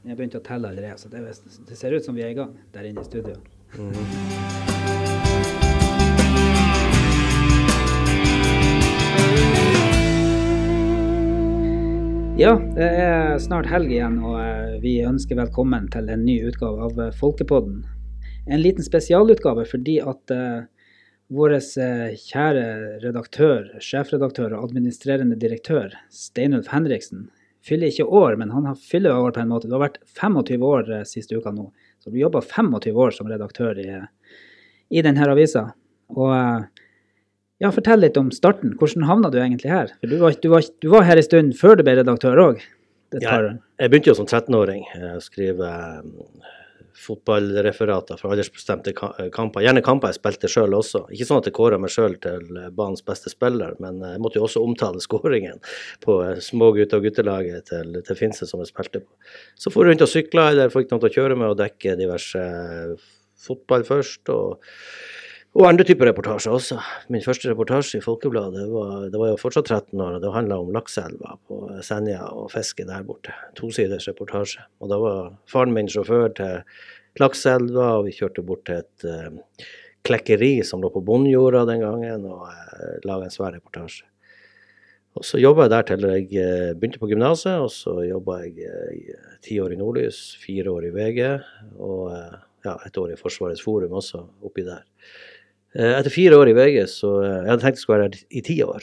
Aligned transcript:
Jeg 0.00 0.16
begynte 0.16 0.38
å 0.40 0.44
telle 0.44 0.70
allerede, 0.70 0.96
så 0.96 1.10
det, 1.12 1.20
det, 1.68 1.76
ser 1.76 1.92
ut 1.92 2.06
som 2.06 2.16
vi 2.16 2.22
er 2.24 2.30
i 2.32 2.36
gang 2.38 2.54
der 2.72 2.86
inne 2.88 3.02
i 3.02 3.04
studio. 3.04 3.34
Mm. 3.76 3.92
Ja, 12.40 12.54
det 12.72 12.86
er 12.88 13.36
snart 13.44 13.68
helg 13.68 13.92
igjen, 13.92 14.16
og 14.24 14.38
eh, 14.40 14.78
vi 14.80 14.94
ønsker 15.04 15.36
velkommen 15.36 15.90
til 15.92 16.08
en 16.08 16.24
ny 16.24 16.38
utgave 16.48 16.86
av 16.88 17.02
eh, 17.04 17.12
Folkepodden. 17.20 17.82
En 18.48 18.62
liten 18.64 18.86
spesialutgave 18.86 19.66
fordi 19.68 19.98
at 20.00 20.32
uh, 20.32 20.64
vår 21.28 21.58
kjære 21.60 22.64
redaktør, 23.04 23.68
sjefredaktør 23.84 24.56
og 24.56 24.70
administrerende 24.70 25.36
direktør 25.38 25.92
Steinulf 26.08 26.72
Henriksen 26.72 27.28
fyller 27.66 27.92
ikke 27.92 28.06
år, 28.06 28.36
men 28.40 28.52
han 28.54 28.68
fyller 28.76 29.16
år 29.16 29.34
på 29.36 29.42
en 29.42 29.52
måte. 29.52 29.68
Du 29.68 29.76
har 29.76 29.84
vært 29.84 30.00
25 30.18 30.66
år 30.66 30.90
uh, 30.90 31.02
siste 31.08 31.36
uka 31.36 31.52
nå, 31.54 31.68
så 32.00 32.12
du 32.12 32.20
jobba 32.20 32.42
25 32.44 33.00
år 33.04 33.16
som 33.16 33.30
redaktør 33.30 33.80
i, 33.80 33.88
i 34.90 35.04
denne 35.06 35.28
avisa. 35.30 35.68
Og 36.16 36.34
ja, 37.60 37.68
fortell 37.74 38.00
litt 38.00 38.16
om 38.16 38.30
starten. 38.32 38.72
Hvordan 38.80 39.04
havna 39.08 39.30
du 39.32 39.38
egentlig 39.38 39.70
her? 39.72 39.90
For 40.00 40.10
du 40.10 40.20
var, 40.22 40.36
du 40.40 40.48
var, 40.52 40.68
du 40.80 40.88
var 40.92 41.04
her 41.04 41.20
en 41.20 41.26
stund 41.26 41.56
før 41.60 41.76
du 41.76 41.84
ble 41.84 41.98
redaktør 42.00 42.40
òg? 42.40 42.62
Ja, 43.20 43.40
jeg 43.82 43.90
begynte 43.90 44.12
jo 44.12 44.16
som 44.20 44.28
13-åring 44.28 44.84
å 45.10 45.18
skrive 45.22 45.68
fotballreferater 47.00 48.20
fra 48.20 48.32
aldersbestemte 48.34 48.92
kamper. 48.94 49.64
Gjerne 49.64 49.82
kamper 49.84 50.12
jeg 50.12 50.18
spilte 50.20 50.50
sjøl 50.52 50.76
også. 50.76 51.04
Ikke 51.14 51.28
sånn 51.28 51.40
at 51.42 51.48
jeg 51.48 51.56
kåra 51.56 51.78
meg 51.80 51.92
sjøl 51.94 52.16
til 52.22 52.48
banens 52.76 53.04
beste 53.06 53.32
spiller, 53.32 53.76
men 53.82 54.02
jeg 54.04 54.22
måtte 54.22 54.40
jo 54.40 54.46
også 54.48 54.64
omtale 54.64 55.02
skåringen 55.06 55.62
på 56.04 56.18
små 56.44 56.72
gutter- 56.76 57.00
og 57.00 57.08
guttelaget 57.08 57.70
til, 57.72 58.00
til 58.06 58.18
Finse 58.18 58.48
som 58.48 58.62
jeg 58.62 58.72
spilte 58.72 59.04
på. 59.04 59.32
Så 59.58 59.72
for 59.74 59.88
rundt 59.88 60.04
og 60.04 60.10
sykla, 60.10 60.50
eller 60.52 60.72
fikk 60.72 60.92
noen 60.92 61.04
til 61.04 61.12
å 61.12 61.16
kjøre 61.18 61.40
med 61.40 61.54
og 61.54 61.58
dekke 61.62 61.96
diverse 62.00 62.44
fotball 63.40 63.86
først. 63.88 64.28
og 64.34 64.60
og 65.50 65.64
andre 65.66 65.82
typer 65.82 66.06
reportasjer 66.06 66.54
også. 66.54 66.76
Min 67.10 67.24
første 67.24 67.48
reportasje 67.50 67.98
i 67.98 68.04
Folkebladet 68.04 68.68
var, 68.70 69.08
det 69.10 69.18
var 69.18 69.32
jo 69.32 69.38
fortsatt 69.40 69.66
13 69.66 69.98
år, 69.98 70.16
og 70.16 70.22
det 70.22 70.30
handla 70.30 70.58
om 70.62 70.68
lakseelva 70.76 71.32
på 71.50 71.56
Senja 71.82 72.20
og 72.30 72.52
fiske 72.52 72.86
der 72.86 73.02
borte. 73.06 73.34
Tosiders 73.58 74.06
reportasje. 74.06 74.62
Og 74.78 74.92
da 74.92 74.98
var 75.02 75.32
faren 75.50 75.74
min 75.74 75.90
sjåfør 75.90 76.28
til 76.38 76.60
lakseelva, 77.18 77.88
og 77.96 78.06
vi 78.06 78.14
kjørte 78.14 78.44
bort 78.46 78.62
til 78.68 78.78
et 78.78 79.06
uh, 79.10 79.64
klekkeri 80.06 80.52
som 80.66 80.84
lå 80.84 80.92
på 80.94 81.02
bondjorda 81.02 81.64
den 81.72 81.82
gangen, 81.82 82.28
og 82.30 82.46
uh, 82.46 82.94
laga 83.08 83.26
en 83.26 83.34
svær 83.34 83.50
reportasje. 83.56 84.06
Og 85.18 85.26
så 85.26 85.40
jobba 85.42 85.66
jeg 85.66 85.74
der 85.74 85.88
til 85.88 86.06
jeg 86.12 86.28
uh, 86.44 86.68
begynte 86.78 87.02
på 87.02 87.10
gymnaset, 87.10 87.58
og 87.58 87.74
så 87.74 87.96
jobba 88.06 88.38
jeg 88.44 88.70
uh, 88.70 89.34
ti 89.42 89.58
år 89.58 89.74
i 89.74 89.80
Nordlys, 89.82 90.22
fire 90.46 90.70
år 90.70 90.86
i 90.86 90.94
VG, 90.94 91.26
og 91.82 92.14
ja, 92.14 92.78
et 92.86 93.02
år 93.02 93.16
i 93.16 93.18
Forsvarets 93.18 93.66
forum 93.66 93.98
også, 93.98 94.22
oppi 94.46 94.62
der. 94.62 94.86
Eh, 95.74 95.98
etter 95.98 96.10
fire 96.10 96.36
år 96.40 96.48
i 96.50 96.54
VG, 96.56 96.86
så 96.90 97.22
eh, 97.22 97.36
jeg 97.44 97.50
hadde 97.52 97.62
tenkt 97.62 97.78
jeg 97.78 97.82
skulle 97.84 97.98
være 98.00 98.10
her 98.10 98.16
i 98.34 98.42
ti 98.46 98.56
år. 98.66 98.82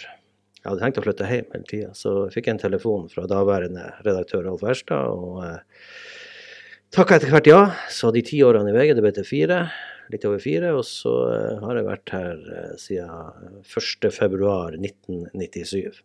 Jeg 0.68 0.70
hadde 0.70 0.84
tenkt 0.84 1.00
å 1.00 1.06
flytte 1.06 1.28
hjem 1.28 1.52
hele 1.54 1.68
tida. 1.68 1.90
Så 1.96 2.10
fikk 2.34 2.46
jeg 2.48 2.54
en 2.56 2.64
telefon 2.64 3.10
fra 3.12 3.24
daværende 3.30 3.86
redaktør 4.06 4.42
Rolf 4.48 4.64
Erstad, 4.68 5.06
og 5.12 5.34
eh, 5.46 5.60
takka 6.96 7.16
etter 7.18 7.32
hvert 7.32 7.52
ja. 7.52 7.62
Så 7.92 8.06
de 8.16 8.22
ti 8.28 8.38
årene 8.44 8.70
i 8.72 8.76
VG, 8.76 8.90
det 8.98 9.06
ble 9.06 9.14
til 9.16 9.28
fire. 9.28 9.58
Litt 10.12 10.26
over 10.28 10.40
fire. 10.44 10.70
Og 10.80 10.86
så 10.88 11.14
eh, 11.34 11.56
har 11.64 11.74
jeg 11.80 11.90
vært 11.90 12.08
her 12.16 12.36
eh, 12.56 12.76
siden 12.80 13.10
1.2.1997. 13.68 16.02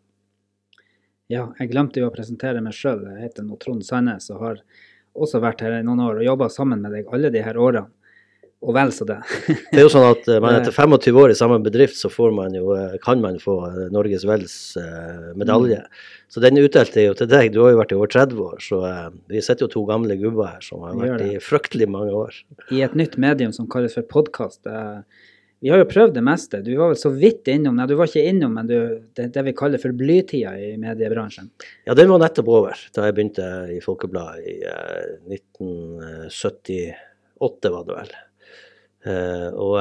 Ja, 1.31 1.45
jeg 1.59 1.71
glemte 1.71 2.01
jo 2.03 2.09
å 2.11 2.15
presentere 2.15 2.61
meg 2.63 2.75
sjøl. 2.77 3.03
Jeg 3.15 3.23
heter 3.31 3.43
nå 3.47 3.55
Trond 3.63 3.85
Sandnes 3.87 4.31
og 4.35 4.39
har 4.43 4.57
også 5.15 5.39
vært 5.43 5.63
her 5.63 5.73
i 5.79 5.87
noen 5.87 6.03
år 6.07 6.15
og 6.21 6.27
jobba 6.27 6.47
sammen 6.53 6.83
med 6.83 6.91
deg 6.95 7.11
alle 7.15 7.31
de 7.33 7.43
her 7.47 7.57
årene 7.61 7.89
og 8.63 8.75
vel 8.77 8.93
så 8.95 9.05
det. 9.09 9.17
det 9.73 9.81
er 9.81 9.85
jo 9.85 9.91
sånn 9.91 10.07
at 10.07 10.29
man 10.43 10.55
etter 10.61 10.75
25 10.75 11.17
år 11.19 11.33
i 11.33 11.39
samme 11.39 11.59
bedrift, 11.65 11.97
så 11.99 12.09
man 12.31 12.55
jo, 12.55 12.71
eh, 12.77 12.95
kan 13.03 13.21
man 13.23 13.39
få 13.43 13.57
eh, 13.69 13.89
Norges 13.95 14.25
Vels 14.29 14.77
eh, 14.79 15.33
medalje. 15.39 15.81
Mm. 15.83 15.87
Så 16.33 16.41
den 16.45 16.61
utdelte 16.63 17.01
jeg 17.03 17.09
jo 17.11 17.17
til 17.19 17.29
deg. 17.33 17.51
Du 17.53 17.59
har 17.65 17.71
jo 17.75 17.81
vært 17.81 17.93
i 17.93 17.99
over 17.99 18.09
30 18.15 18.47
år, 18.47 18.59
så 18.63 18.77
vi 19.29 19.43
sitter 19.43 19.65
jo 19.67 19.75
to 19.75 19.83
gamle 19.91 20.15
gubber 20.21 20.47
her 20.55 20.63
som 20.65 20.77
har 20.87 20.95
vært 20.97 21.27
i 21.27 21.43
fryktelig 21.43 21.89
mange 21.91 22.13
år. 22.17 22.33
I 22.73 22.85
et 22.87 22.95
nytt 22.97 23.15
medium 23.21 23.53
som 23.53 23.69
kalles 23.71 23.95
for 23.99 24.05
podkast. 24.09 24.63
Vi 25.63 25.71
har 25.71 25.79
jo 25.83 25.91
prøvd 25.91 26.15
det 26.17 26.25
meste. 26.25 26.63
Du 26.65 26.73
var 26.79 26.89
vel 26.95 27.03
så 27.03 27.11
vidt 27.13 27.49
innom, 27.53 27.77
nei 27.77 27.87
du 27.91 27.97
var 27.99 28.07
ikke 28.09 28.31
innom, 28.31 28.53
men 28.57 28.67
du, 28.71 28.79
det, 29.13 29.25
det, 29.35 29.43
vi 29.51 29.59
kaller 29.59 29.79
for 29.83 29.91
blytida 29.95 30.51
i 30.57 30.59
mediebransjen? 30.81 31.47
Ja, 31.85 31.93
den 31.99 32.11
var 32.11 32.19
nettopp 32.25 32.49
over 32.51 32.73
da 32.97 33.01
jeg 33.11 33.17
begynte 33.19 33.47
i 33.75 33.79
Folkebladet 33.85 34.43
i 34.43 34.45
1978, 35.37 37.75
var 37.77 37.85
det 37.87 37.95
vel. 38.01 38.13
Uh, 39.03 39.51
og, 39.59 39.73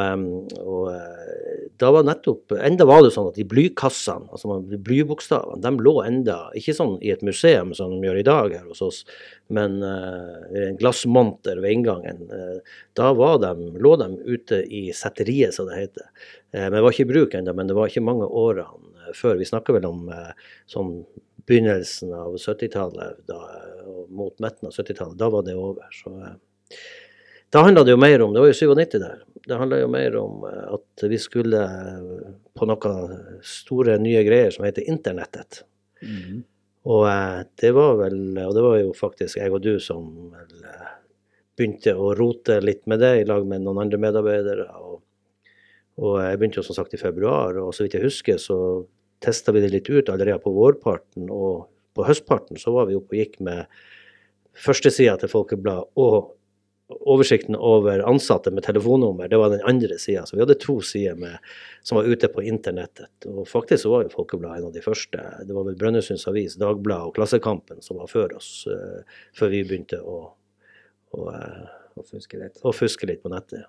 og 0.65 0.87
uh, 0.89 1.65
da 1.77 1.91
var 1.93 2.07
nettopp 2.07 2.55
Enda 2.57 2.87
var 2.89 3.03
det 3.05 3.11
sånn 3.13 3.27
at 3.29 3.35
de 3.37 3.43
blykassene, 3.45 4.25
altså 4.33 4.55
de 4.65 4.79
blybokstavene, 4.81 5.61
de 5.61 5.71
lå 5.77 5.93
enda 6.01 6.37
ikke 6.57 6.73
sånn 6.73 6.95
i 7.05 7.11
et 7.13 7.21
museum 7.25 7.69
som 7.77 7.93
de 7.93 8.07
gjør 8.07 8.17
i 8.17 8.25
dag 8.25 8.55
her 8.57 8.63
hos 8.65 8.81
oss, 8.81 9.03
men 9.53 9.77
uh, 9.85 10.41
en 10.63 10.79
glassmonter 10.79 11.61
ved 11.61 11.77
inngangen. 11.77 12.23
da 12.97 13.11
de, 13.13 13.51
lå 13.77 13.91
de 14.01 14.09
ute 14.25 14.63
i 14.65 14.87
setteriet, 14.89 15.53
som 15.53 15.69
det 15.69 15.83
heter. 15.83 16.07
men 16.57 16.79
det 16.79 16.81
var 16.81 16.95
ikke 16.95 17.05
i 17.05 17.11
bruk 17.13 17.35
ennå, 17.37 17.53
men 17.53 17.69
det 17.69 17.77
var 17.77 17.91
ikke 17.91 18.01
mange 18.01 18.25
årene 18.25 19.13
før. 19.13 19.37
Vi 19.37 19.45
snakker 19.45 19.77
vel 19.77 19.85
om 19.85 20.09
sånn 20.69 20.95
begynnelsen 21.45 22.13
av 22.15 22.39
70-tallet, 22.41 23.21
mot 24.09 24.33
midten 24.41 24.71
av 24.71 24.73
70-tallet. 24.73 25.19
Da 25.21 25.29
var 25.29 25.45
det 25.45 25.55
over. 25.59 25.85
så 25.93 26.15
da 27.51 27.65
handla 27.65 27.83
det 27.83 27.91
jo 27.91 27.99
mer 27.99 28.21
om 28.23 28.33
Det 28.33 28.39
var 28.39 28.47
jo 28.47 28.53
97 28.53 28.99
der. 28.99 29.23
Det 29.47 29.57
handla 29.59 29.81
jo 29.81 29.89
mer 29.91 30.15
om 30.15 30.45
eh, 30.47 30.63
at 30.77 31.03
vi 31.11 31.19
skulle 31.19 31.59
eh, 31.65 32.31
på 32.55 32.67
noen 32.69 33.17
store, 33.43 33.97
nye 33.99 34.23
greier 34.23 34.53
som 34.55 34.65
heter 34.67 34.87
internettet. 34.87 35.65
Mm. 35.99 36.45
Og 36.87 37.05
eh, 37.09 37.41
det 37.61 37.73
var 37.75 37.99
vel 37.99 38.39
Og 38.45 38.55
det 38.55 38.65
var 38.65 38.79
jo 38.79 38.95
faktisk 38.97 39.41
jeg 39.41 39.51
og 39.51 39.61
du 39.65 39.75
som 39.83 40.07
vel 40.31 40.65
begynte 41.59 41.93
å 41.93 42.13
rote 42.15 42.61
litt 42.63 42.85
med 42.89 43.03
det, 43.03 43.13
i 43.19 43.27
lag 43.27 43.43
med 43.45 43.65
noen 43.65 43.83
andre 43.83 43.99
medarbeidere. 43.99 44.69
Og, 44.79 45.01
og 45.99 46.17
jeg 46.23 46.39
begynte 46.39 46.61
jo 46.61 46.67
som 46.69 46.77
sagt 46.79 46.95
i 46.95 47.01
februar, 47.01 47.59
og 47.59 47.75
så 47.75 47.83
vidt 47.83 47.99
jeg 47.99 48.07
husker, 48.07 48.39
så 48.41 48.57
testa 49.21 49.53
vi 49.53 49.61
det 49.61 49.73
litt 49.73 49.89
ut 49.91 50.09
allerede 50.09 50.39
på 50.41 50.55
vårparten. 50.55 51.27
Og 51.27 51.67
på 51.93 52.07
høstparten 52.07 52.57
så 52.57 52.71
var 52.73 52.87
vi 52.87 52.95
oppe 52.97 53.17
og 53.17 53.19
gikk 53.19 53.41
med 53.43 53.67
førstesida 54.57 55.19
til 55.19 55.31
Folkebladet 55.31 55.99
og 55.99 56.31
oversikten 56.99 57.55
over 57.55 58.03
ansatte 58.09 58.51
med 58.51 58.63
telefonnummer, 58.63 59.27
det 59.27 59.37
var 59.37 59.49
den 59.49 59.63
andre 59.67 59.97
sida. 59.99 60.25
Så 60.25 60.35
vi 60.35 60.41
hadde 60.43 60.57
to 60.61 60.79
sider 60.85 61.39
som 61.83 61.97
var 61.97 62.09
ute 62.09 62.27
på 62.27 62.43
internettet. 62.43 63.27
Og 63.29 63.47
faktisk 63.49 63.89
var 63.91 64.05
jo 64.05 64.13
Folkebladet 64.13 64.61
en 64.61 64.69
av 64.69 64.75
de 64.75 64.83
første. 64.85 65.25
Det 65.47 65.55
var 65.55 65.67
vel 65.67 65.77
Brønnøysunds 65.79 66.27
Avis, 66.29 66.57
Dagbladet 66.61 67.11
og 67.11 67.15
Klassekampen 67.17 67.81
som 67.85 68.01
var 68.01 68.11
før 68.11 68.37
oss, 68.37 68.51
uh, 68.69 69.01
før 69.37 69.53
vi 69.53 69.63
begynte 69.67 70.01
å, 70.01 70.19
å, 71.17 71.27
uh, 71.31 71.65
å, 71.95 72.05
fuske, 72.07 72.51
å 72.61 72.75
fuske 72.75 73.09
litt 73.09 73.23
på 73.23 73.33
nettet. 73.33 73.65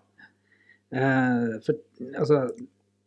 Uh, 0.93 1.59
for, 1.65 1.81
altså, 2.13 2.45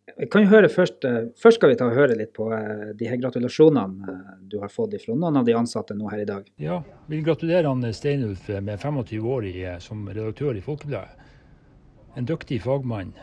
jeg 0.06 0.30
kan 0.30 0.46
høre 0.46 0.70
først, 0.70 1.04
eh, 1.08 1.32
først 1.34 1.58
skal 1.58 1.72
vi 1.72 1.78
ta 1.80 1.88
og 1.90 1.96
høre 1.98 2.16
litt 2.18 2.32
på 2.36 2.46
eh, 2.54 2.92
de 2.98 3.08
her 3.10 3.18
gratulasjonene 3.18 4.12
eh, 4.12 4.34
du 4.52 4.60
har 4.62 4.70
fått 4.70 4.94
fra 5.02 5.16
noen 5.18 5.40
av 5.42 5.48
de 5.48 5.56
ansatte 5.58 5.98
nå 5.98 6.12
her 6.12 6.22
i 6.22 6.28
dag. 6.30 6.46
Ja, 6.62 6.84
vil 7.10 7.24
gratulere 7.26 7.72
han 7.72 7.82
Steinulf 7.94 8.48
med 8.54 8.78
25 8.80 9.26
år 9.26 9.48
i, 9.50 9.56
som 9.82 10.06
redaktør 10.08 10.56
i 10.56 10.62
Folkebladet. 10.64 11.32
En 12.16 12.28
dyktig 12.30 12.62
fagmann 12.64 13.16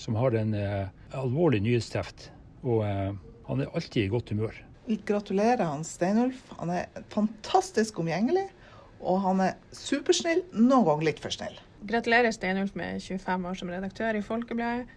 som 0.00 0.16
har 0.16 0.32
en 0.38 0.54
uh, 0.56 0.86
alvorlig 1.12 1.58
nyhetsteft. 1.60 2.30
Og 2.64 2.86
uh, 2.88 3.10
han 3.50 3.60
er 3.60 3.74
alltid 3.76 4.06
i 4.06 4.12
godt 4.14 4.32
humør. 4.32 4.54
Vi 4.86 4.96
gratulerer 5.04 5.60
han 5.60 5.84
Steinulf. 5.84 6.40
Han 6.56 6.72
er 6.72 6.88
fantastisk 7.12 8.00
omgjengelig. 8.00 8.46
Og 9.04 9.20
han 9.26 9.42
er 9.44 9.58
supersnill, 9.76 10.40
noen 10.56 10.86
ganger 10.88 11.10
litt 11.10 11.20
for 11.20 11.36
snill. 11.36 11.58
Gratulerer 11.90 12.32
Steinulf 12.32 12.72
med 12.80 13.04
25 13.04 13.44
år 13.50 13.60
som 13.60 13.74
redaktør 13.74 14.16
i 14.16 14.24
Folkebladet. 14.24 14.88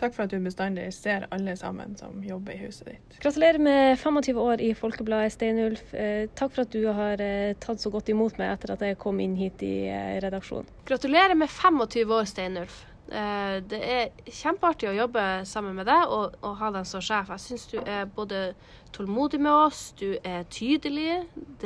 Takk 0.00 0.14
for 0.16 0.24
at 0.24 0.32
du 0.32 0.40
bestandig 0.40 0.86
ser 0.96 1.26
alle 1.34 1.52
sammen 1.60 1.92
som 1.98 2.22
jobber 2.24 2.54
i 2.54 2.60
huset 2.62 2.86
ditt. 2.88 3.16
Gratulerer 3.20 3.60
med 3.60 3.98
25 4.00 4.38
år 4.40 4.62
i 4.64 4.70
Folkebladet, 4.74 5.34
Steinulf. 5.34 5.92
Eh, 5.92 6.24
takk 6.32 6.54
for 6.54 6.64
at 6.64 6.72
du 6.72 6.86
har 6.88 7.20
eh, 7.20 7.52
tatt 7.60 7.82
så 7.82 7.92
godt 7.92 8.08
imot 8.08 8.38
meg 8.40 8.54
etter 8.54 8.72
at 8.72 8.84
jeg 8.86 8.96
kom 9.02 9.20
inn 9.20 9.34
hit 9.36 9.60
i 9.66 9.90
eh, 9.92 10.14
redaksjonen. 10.24 10.70
Gratulerer 10.88 11.36
med 11.36 11.52
25 11.52 12.14
år, 12.16 12.30
Steinulf. 12.30 12.86
Det 13.10 13.78
er 13.82 14.12
kjempeartig 14.30 14.86
å 14.86 14.92
jobbe 14.94 15.22
sammen 15.48 15.74
med 15.74 15.88
deg 15.88 16.12
og, 16.14 16.36
og 16.46 16.52
ha 16.60 16.68
deg 16.76 16.84
som 16.86 17.02
sjef. 17.02 17.32
Jeg 17.34 17.42
syns 17.42 17.64
du 17.72 17.80
er 17.80 18.04
både 18.06 18.52
tålmodig 18.94 19.40
med 19.42 19.50
oss, 19.50 19.80
du 19.98 20.12
er 20.22 20.44
tydelig, 20.46 21.16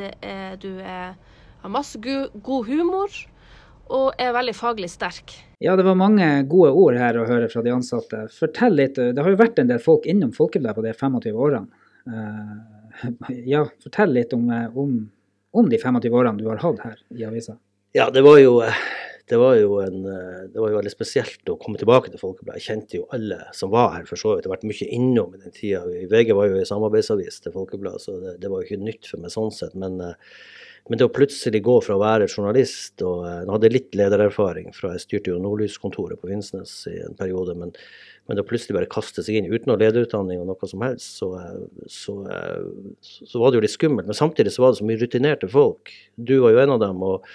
er, 0.01 0.57
du 0.57 0.71
er, 0.81 1.19
har 1.61 1.75
masse 1.75 2.01
god 2.01 2.71
humor 2.71 3.13
og 3.93 4.21
er 4.21 4.35
veldig 4.37 4.55
faglig 4.57 4.91
sterk. 4.93 5.35
Ja, 5.63 5.77
det 5.77 5.87
var 5.87 5.97
mange 5.99 6.27
gode 6.51 6.73
ord 6.77 6.99
her 6.99 7.19
å 7.21 7.27
høre 7.29 7.49
fra 7.53 7.63
de 7.65 7.73
ansatte. 7.75 8.25
Fortell 8.35 8.77
litt, 8.79 8.97
Det 8.97 9.21
har 9.21 9.31
jo 9.31 9.41
vært 9.41 9.59
en 9.61 9.71
del 9.71 9.81
folk 9.83 10.07
innom 10.07 10.33
Folkebladet 10.37 10.77
på 10.77 10.87
de 10.87 10.95
25 10.95 11.43
årene. 11.47 11.83
Uh, 12.05 13.31
ja, 13.55 13.65
fortell 13.83 14.13
litt 14.17 14.33
om, 14.37 14.51
om, 14.75 14.99
om 15.53 15.71
de 15.71 15.81
25 15.81 16.19
årene 16.21 16.41
du 16.41 16.49
har 16.51 16.63
hatt 16.65 16.85
her 16.85 17.01
i 17.17 17.25
avisa? 17.29 17.57
Ja, 17.95 18.11
det 18.11 18.25
var 18.27 18.41
jo 18.43 18.59
eh, 18.65 18.75
det 19.31 19.37
var 19.41 19.55
jo, 19.57 19.79
en, 19.81 20.05
eh, 20.05 20.41
det 20.53 20.61
var 20.61 20.73
jo 20.73 20.79
veldig 20.81 20.93
spesielt 20.93 21.49
å 21.49 21.57
komme 21.61 21.81
tilbake 21.81 22.11
til 22.13 22.21
Folkebladet. 22.21 22.61
Jeg 22.61 22.67
kjente 22.67 22.99
jo 22.99 23.07
alle 23.15 23.39
som 23.57 23.71
var 23.73 23.95
her, 23.95 24.09
for 24.09 24.21
så 24.21 24.35
vidt. 24.35 24.45
Det 24.45 24.51
har 24.51 24.57
vært 24.59 24.67
mye 24.69 24.89
innom 24.93 25.33
i 25.33 25.41
den 25.41 25.55
tida. 25.55 25.81
VG 26.11 26.35
var 26.37 26.51
jo 26.51 26.59
en 26.61 26.69
samarbeidsavis 26.69 27.41
til 27.47 27.55
Folkebladet, 27.55 28.05
så 28.05 28.19
det, 28.21 28.35
det, 28.43 28.51
var 28.53 28.61
jo 28.61 28.69
ikke 28.69 28.85
nytt 28.85 29.09
for 29.09 29.23
meg 29.23 29.33
sånn 29.33 29.55
sett. 29.55 29.73
Men, 29.81 29.97
eh, 30.05 30.37
men 30.89 31.01
det 31.01 31.07
å 31.09 31.13
plutselig 31.13 31.63
gå 31.65 31.79
fra 31.81 31.95
å 31.97 32.03
være 32.03 32.29
journalist 32.29 33.01
og 33.07 33.23
Jeg 33.25 33.49
hadde 33.49 33.71
litt 33.73 33.95
ledererfaring 33.97 34.75
fra 34.77 34.93
Jeg 34.93 35.07
styrte 35.07 35.33
jo 35.33 35.39
Nordlyskontoret 35.41 36.21
på 36.21 36.29
Finnsnes 36.29 36.75
i 36.93 36.99
en 37.07 37.17
periode. 37.17 37.55
men 37.57 37.73
men 38.29 38.41
å 38.41 38.45
plutselig 38.47 38.77
bare 38.77 38.89
kaste 38.89 39.23
seg 39.25 39.37
inn 39.37 39.51
uten 39.51 39.69
noe 39.69 39.81
lederutdanning 39.81 40.41
og 40.41 40.49
noe 40.49 40.69
som 40.69 40.85
helst, 40.85 41.19
så, 41.21 41.29
så, 41.85 42.15
så, 42.25 43.19
så, 43.21 43.41
var 43.41 43.51
det 43.51 43.59
jo 43.59 43.65
litt 43.67 43.75
skummelt. 43.75 44.09
Men 44.09 44.17
samtidig 44.17 44.55
så 44.55 44.65
var 44.65 44.73
det 44.73 44.81
så 44.81 44.87
mye 44.89 45.01
rutinerte 45.03 45.51
folk. 45.53 45.93
Du 46.17 46.39
var 46.41 46.55
jo 46.55 46.63
en 46.63 46.73
av 46.77 46.81
dem. 46.81 47.05
Og, 47.05 47.29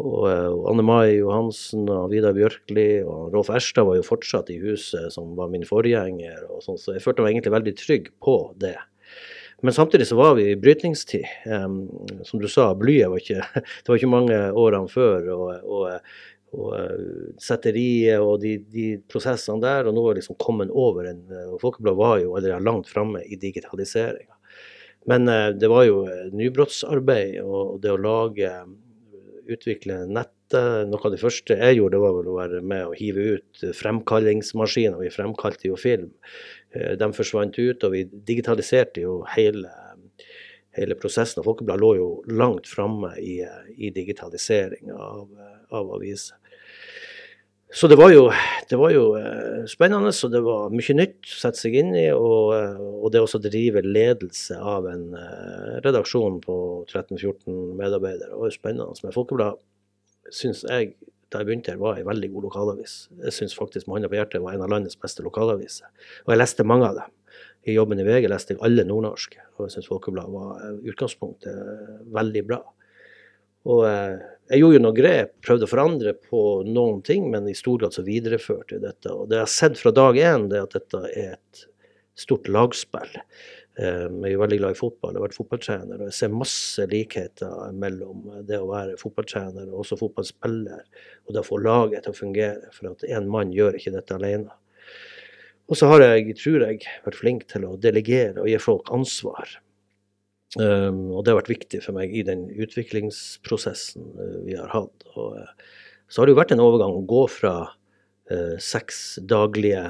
og, 0.00 0.22
og 0.24 0.62
Anne 0.72 0.86
Mai 0.86 1.18
Johansen 1.18 1.84
og 1.92 2.08
Vidar 2.14 2.32
Bjørkli 2.36 2.88
og 3.04 3.34
Rolf 3.34 3.52
Erstad 3.52 3.84
var 3.88 3.98
jo 4.00 4.06
fortsatt 4.06 4.48
i 4.54 4.56
huset, 4.62 5.10
som 5.12 5.34
var 5.36 5.52
min 5.52 5.66
forgjenger. 5.68 6.46
og 6.48 6.64
sånn, 6.64 6.80
Så 6.80 6.96
jeg 6.96 7.04
følte 7.04 7.26
meg 7.26 7.36
egentlig 7.36 7.56
veldig 7.58 7.76
trygg 7.82 8.08
på 8.24 8.38
det. 8.64 8.78
Men 9.60 9.76
samtidig 9.76 10.06
så 10.08 10.16
var 10.16 10.34
vi 10.38 10.50
i 10.50 10.56
brytningstid. 10.56 11.26
Som 12.24 12.40
du 12.40 12.48
sa, 12.48 12.70
blyet 12.78 13.10
var 13.12 13.20
ikke 13.20 13.44
Det 13.82 13.92
var 13.92 14.00
ikke 14.00 14.12
mange 14.12 14.42
årene 14.56 14.90
før. 14.92 15.32
og, 15.36 15.48
og 15.64 15.90
og 16.50 16.72
uh, 16.74 17.28
setteriet 17.38 18.18
og 18.18 18.40
de, 18.42 18.56
de, 18.74 18.86
prosessene 19.10 19.62
der. 19.62 19.86
Og 19.88 19.94
nå 19.94 20.04
er 20.10 20.20
liksom 20.20 20.38
kommet 20.42 20.72
over 20.74 21.06
en 21.12 21.22
og 21.52 21.60
Folkebladet 21.62 22.00
var 22.00 22.18
jo 22.22 22.34
allerede 22.34 22.66
langt 22.66 22.90
framme 22.90 23.22
i 23.22 23.38
digitaliseringa. 23.40 24.34
Men 25.10 25.30
uh, 25.30 25.50
det 25.54 25.70
var 25.70 25.86
jo 25.86 26.04
nybrottsarbeid 26.34 27.40
og 27.44 27.78
det 27.84 27.94
å 27.94 28.00
lage 28.00 28.50
utvikle 29.50 30.04
nettet. 30.06 30.36
Noe 30.90 30.98
av 31.06 31.12
det 31.14 31.20
første 31.20 31.54
jeg 31.54 31.76
gjorde, 31.78 32.00
var 32.02 32.16
vel 32.16 32.28
å 32.32 32.38
være 32.40 32.60
med 32.66 32.88
å 32.88 32.94
hive 32.98 33.36
ut 33.36 33.60
fremkallingsmaskiner. 33.78 34.98
Vi 34.98 35.12
fremkalte 35.14 35.68
jo 35.68 35.76
film. 35.78 36.08
De 36.70 37.08
forsvant 37.16 37.56
ut, 37.58 37.84
og 37.86 37.94
vi 37.94 38.04
digitaliserte 38.06 39.02
jo 39.02 39.20
hele, 39.34 39.70
hele 40.78 40.96
prosessen. 40.98 41.40
Og 41.42 41.48
Folkebladet 41.48 41.82
lå 41.82 41.94
jo 41.98 42.10
langt 42.30 42.70
framme 42.70 43.16
i, 43.18 43.40
i 43.74 43.90
digitalisering 43.94 44.92
av, 44.94 45.24
av 45.74 45.90
aviser. 45.96 46.36
Så 47.72 47.86
det 47.86 48.00
var 48.00 48.10
jo, 48.10 48.24
det 48.66 48.78
var 48.78 48.90
jo 48.90 49.02
uh, 49.14 49.66
spennende, 49.70 50.10
og 50.10 50.32
det 50.32 50.40
var 50.42 50.72
mye 50.74 50.94
nytt 50.98 51.28
å 51.30 51.36
sette 51.38 51.60
seg 51.60 51.76
inn 51.78 51.92
i. 51.94 52.08
Og, 52.10 52.50
uh, 52.50 52.80
og 52.98 53.12
det 53.14 53.22
å 53.22 53.42
drive 53.42 53.84
ledelse 53.86 54.58
av 54.58 54.88
en 54.90 55.04
redaksjon 55.84 56.40
på 56.42 56.56
13-14 56.90 57.76
medarbeidere 57.78 58.34
var 58.34 58.50
jo 58.50 58.56
spennende. 58.56 58.98
Men 59.06 59.14
Folkebladet 59.14 60.34
syns 60.34 60.64
jeg 60.66 60.96
da 61.30 61.40
jeg 61.40 61.48
begynte 61.48 61.72
her, 61.72 61.80
var 61.80 61.98
en 61.98 62.08
veldig 62.08 62.30
god 62.34 62.48
lokalavis. 62.48 62.94
Jeg 63.22 63.36
syns 63.36 63.54
faktisk 63.56 63.86
med 63.86 63.98
hånda 63.98 64.10
på 64.10 64.18
hjertet 64.18 64.42
var 64.42 64.56
en 64.56 64.64
av 64.66 64.72
landets 64.72 64.98
beste 64.98 65.22
lokalaviser. 65.22 65.86
Og 66.26 66.34
jeg 66.34 66.40
leste 66.40 66.66
mange 66.66 66.88
av 66.88 66.98
dem. 66.98 67.14
I 67.68 67.76
jobben 67.76 68.00
i 68.00 68.06
VG 68.06 68.26
leste 68.32 68.54
jeg 68.54 68.62
alle 68.64 68.86
nordnorske, 68.88 69.42
og 69.58 69.66
jeg 69.66 69.76
syns 69.76 69.88
Folkebladet 69.90 70.32
var 70.32 70.60
i 70.72 70.90
utgangspunktet 70.90 72.04
veldig 72.16 72.44
bra. 72.48 72.60
Og 73.68 73.82
eh, 73.86 74.20
jeg 74.50 74.62
gjorde 74.62 74.78
jo 74.78 74.84
noen 74.86 74.96
grep, 74.96 75.34
prøvde 75.44 75.66
å 75.68 75.70
forandre 75.70 76.14
på 76.16 76.44
noen 76.66 77.02
ting, 77.06 77.28
men 77.32 77.48
i 77.48 77.56
stor 77.56 77.82
grad 77.82 77.94
så 77.94 78.04
videreførte 78.06 78.78
jeg 78.78 78.84
dette. 78.86 79.12
Og 79.12 79.28
det 79.28 79.38
jeg 79.38 79.46
har 79.46 79.52
sett 79.52 79.80
fra 79.80 79.92
dag 79.94 80.16
én, 80.18 80.48
er 80.50 80.64
at 80.64 80.78
dette 80.78 81.02
er 81.12 81.34
et 81.36 81.66
stort 82.18 82.48
lagspill. 82.50 83.20
Eh, 83.78 84.06
jeg 84.10 84.34
er 84.34 84.40
veldig 84.40 84.58
glad 84.58 84.74
i 84.74 84.78
fotball, 84.78 85.14
jeg 85.14 85.20
har 85.20 85.26
vært 85.28 85.38
fotballtrener, 85.38 86.00
og 86.00 86.08
jeg 86.10 86.16
ser 86.16 86.32
masse 86.34 86.86
likheter 86.90 87.70
mellom 87.78 88.24
det 88.48 88.58
å 88.58 88.68
være 88.70 88.98
fotballtrener 89.00 89.70
og 89.70 89.84
også 89.84 90.00
fotballspiller, 90.00 90.82
og 91.26 91.36
det 91.36 91.42
å 91.44 91.46
få 91.46 91.60
laget 91.62 92.04
til 92.04 92.14
å 92.14 92.18
fungere. 92.18 92.72
For 92.74 92.90
at 92.90 93.06
én 93.06 93.30
mann 93.30 93.54
gjør 93.54 93.78
ikke 93.78 93.94
dette 93.94 94.18
alene. 94.18 94.50
Og 95.70 95.78
så 95.78 95.86
har 95.86 96.02
jeg, 96.02 96.34
tror 96.40 96.64
jeg, 96.66 96.82
vært 97.04 97.18
flink 97.20 97.46
til 97.50 97.68
å 97.68 97.76
delegere 97.78 98.42
og 98.42 98.50
gi 98.50 98.58
folk 98.58 98.90
ansvar. 98.94 99.52
Um, 100.58 101.12
og 101.14 101.22
det 101.22 101.30
har 101.30 101.38
vært 101.38 101.52
viktig 101.52 101.78
for 101.84 101.94
meg 101.94 102.10
i 102.10 102.24
den 102.26 102.48
utviklingsprosessen 102.50 104.08
uh, 104.18 104.38
vi 104.48 104.56
har 104.58 104.72
hatt. 104.72 105.04
Og, 105.14 105.36
så 106.10 106.20
har 106.20 106.26
det 106.26 106.34
jo 106.34 106.40
vært 106.40 106.56
en 106.56 106.64
overgang 106.64 106.96
å 106.98 107.04
gå 107.06 107.22
fra 107.30 107.54
seks 108.62 109.18
daglige 109.26 109.88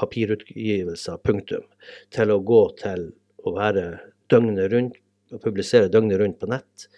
papirutgivelser, 0.00 1.20
punktum, 1.22 1.66
til 2.10 2.32
å 2.34 2.40
gå 2.42 2.62
til 2.80 3.06
å 3.46 3.54
være 3.54 3.84
døgnet 4.32 4.72
rundt, 4.72 4.98
å 5.30 5.38
publisere 5.38 5.90
døgnet 5.92 6.18
rundt 6.18 6.40
på 6.40 6.48
nett. 6.50 6.88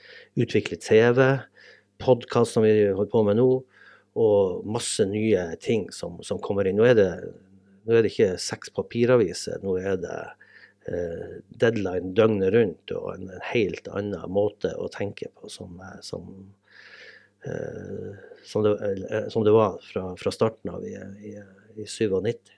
Utvikle 0.40 0.78
TV, 0.80 1.20
podkast 2.00 2.56
som 2.56 2.64
vi 2.64 2.72
holder 2.88 3.10
på 3.12 3.24
med 3.28 3.36
nå, 3.40 3.48
og 4.16 4.64
masse 4.68 5.04
nye 5.08 5.50
ting 5.60 5.88
som, 5.92 6.16
som 6.24 6.40
kommer 6.40 6.68
inn. 6.68 6.80
Nå 6.80 6.88
er, 6.88 6.96
det, 6.96 7.10
nå 7.84 7.96
er 7.96 8.04
det 8.04 8.12
ikke 8.14 8.34
seks 8.40 8.72
papiraviser, 8.72 9.60
nå 9.64 9.76
er 9.80 10.00
det 10.00 10.16
Eh, 10.86 11.36
deadline 11.48 12.10
døgnet 12.10 12.50
rundt 12.50 12.90
og 12.96 13.12
en, 13.12 13.28
en, 13.30 13.42
helt 13.52 13.86
annen 13.94 14.32
måte 14.34 14.72
å 14.74 14.88
tenke 14.90 15.28
på 15.38 15.46
som, 15.46 15.76
eh, 15.78 16.00
som, 16.02 16.24
eh, 16.32 16.61
som, 18.46 18.62
det, 18.62 19.22
som 19.34 19.44
det, 19.44 19.54
var 19.54 19.78
fra, 19.82 20.04
fra 20.16 20.32
starten 20.34 20.70
av 20.70 20.84
i, 20.86 20.94
i, 21.26 21.36
i 21.82 21.86
97. 21.86 22.52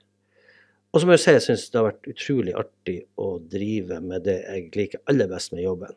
Og 0.95 1.01
så 1.01 1.09
må 1.09 1.17
jeg 1.17 1.23
si 1.25 1.33
jeg 1.35 1.43
syns 1.43 1.65
det 1.73 1.81
har 1.81 1.89
vært 1.89 2.11
utrolig 2.13 2.53
artig 2.55 2.99
å 3.19 3.29
drive 3.51 3.99
med 4.05 4.27
det 4.29 4.37
jeg 4.45 4.69
liker 4.77 5.03
aller 5.11 5.31
best 5.31 5.55
med 5.55 5.65
jobben. 5.65 5.97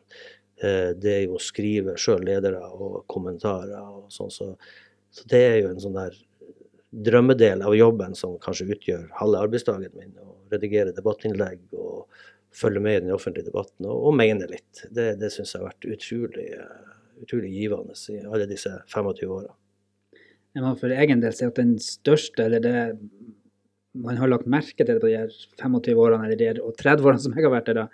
Det 0.58 1.12
er 1.12 1.20
jo 1.22 1.36
å 1.36 1.42
skrive 1.42 1.94
sjøl 2.00 2.24
ledere 2.26 2.64
og 2.66 3.04
kommentarer 3.10 3.78
og 3.78 4.08
sånn. 4.10 4.32
Så, 4.34 4.48
så, 5.14 5.28
det 5.30 5.42
er 5.52 5.60
jo 5.60 5.68
en 5.70 5.78
sånn 5.84 5.94
der 5.94 6.16
drømmedel 6.90 7.62
av 7.68 7.76
jobben 7.78 8.16
som 8.18 8.34
kanskje 8.42 8.72
utgjør 8.74 9.06
halve 9.20 9.44
arbeidsdagen 9.46 9.94
min. 9.94 10.16
Å 10.18 10.34
redigere 10.50 10.96
debattinnlegg 10.96 11.78
og 11.78 12.08
følge 12.58 12.82
med 12.82 12.96
i 12.96 13.04
den 13.04 13.14
offentlige 13.14 13.52
debatten 13.52 13.86
og, 13.86 14.02
og 14.08 14.18
mene 14.18 14.48
litt. 14.50 14.82
Det, 14.90 15.12
det 15.20 15.30
syns 15.30 15.54
jeg 15.54 15.62
har 15.62 15.68
vært 15.68 15.90
utrolig, 15.94 16.48
utrolig 17.22 17.50
givende 17.54 17.96
i 18.14 18.20
alle 18.24 18.46
disse 18.50 18.72
25 18.92 19.34
åra. 19.40 19.52
Jeg 20.56 20.64
må 20.64 20.72
for 20.80 20.90
egen 20.90 21.20
del 21.22 21.34
si 21.36 21.46
at 21.46 21.58
den 21.58 21.76
største, 21.82 22.46
eller 22.46 22.62
det 22.64 22.76
man 23.98 24.18
har 24.20 24.30
lagt 24.30 24.48
merke 24.50 24.86
til 24.86 25.00
på 25.00 25.10
de 25.10 25.18
her 25.20 25.34
25 25.60 25.98
årene 25.98 26.26
eller 26.26 26.38
de 26.38 26.48
her, 26.50 26.62
30 26.80 27.06
årene 27.06 27.22
som 27.22 27.36
jeg 27.36 27.46
har 27.46 27.54
vært 27.54 27.70
der, 27.70 27.82
da, 27.82 27.86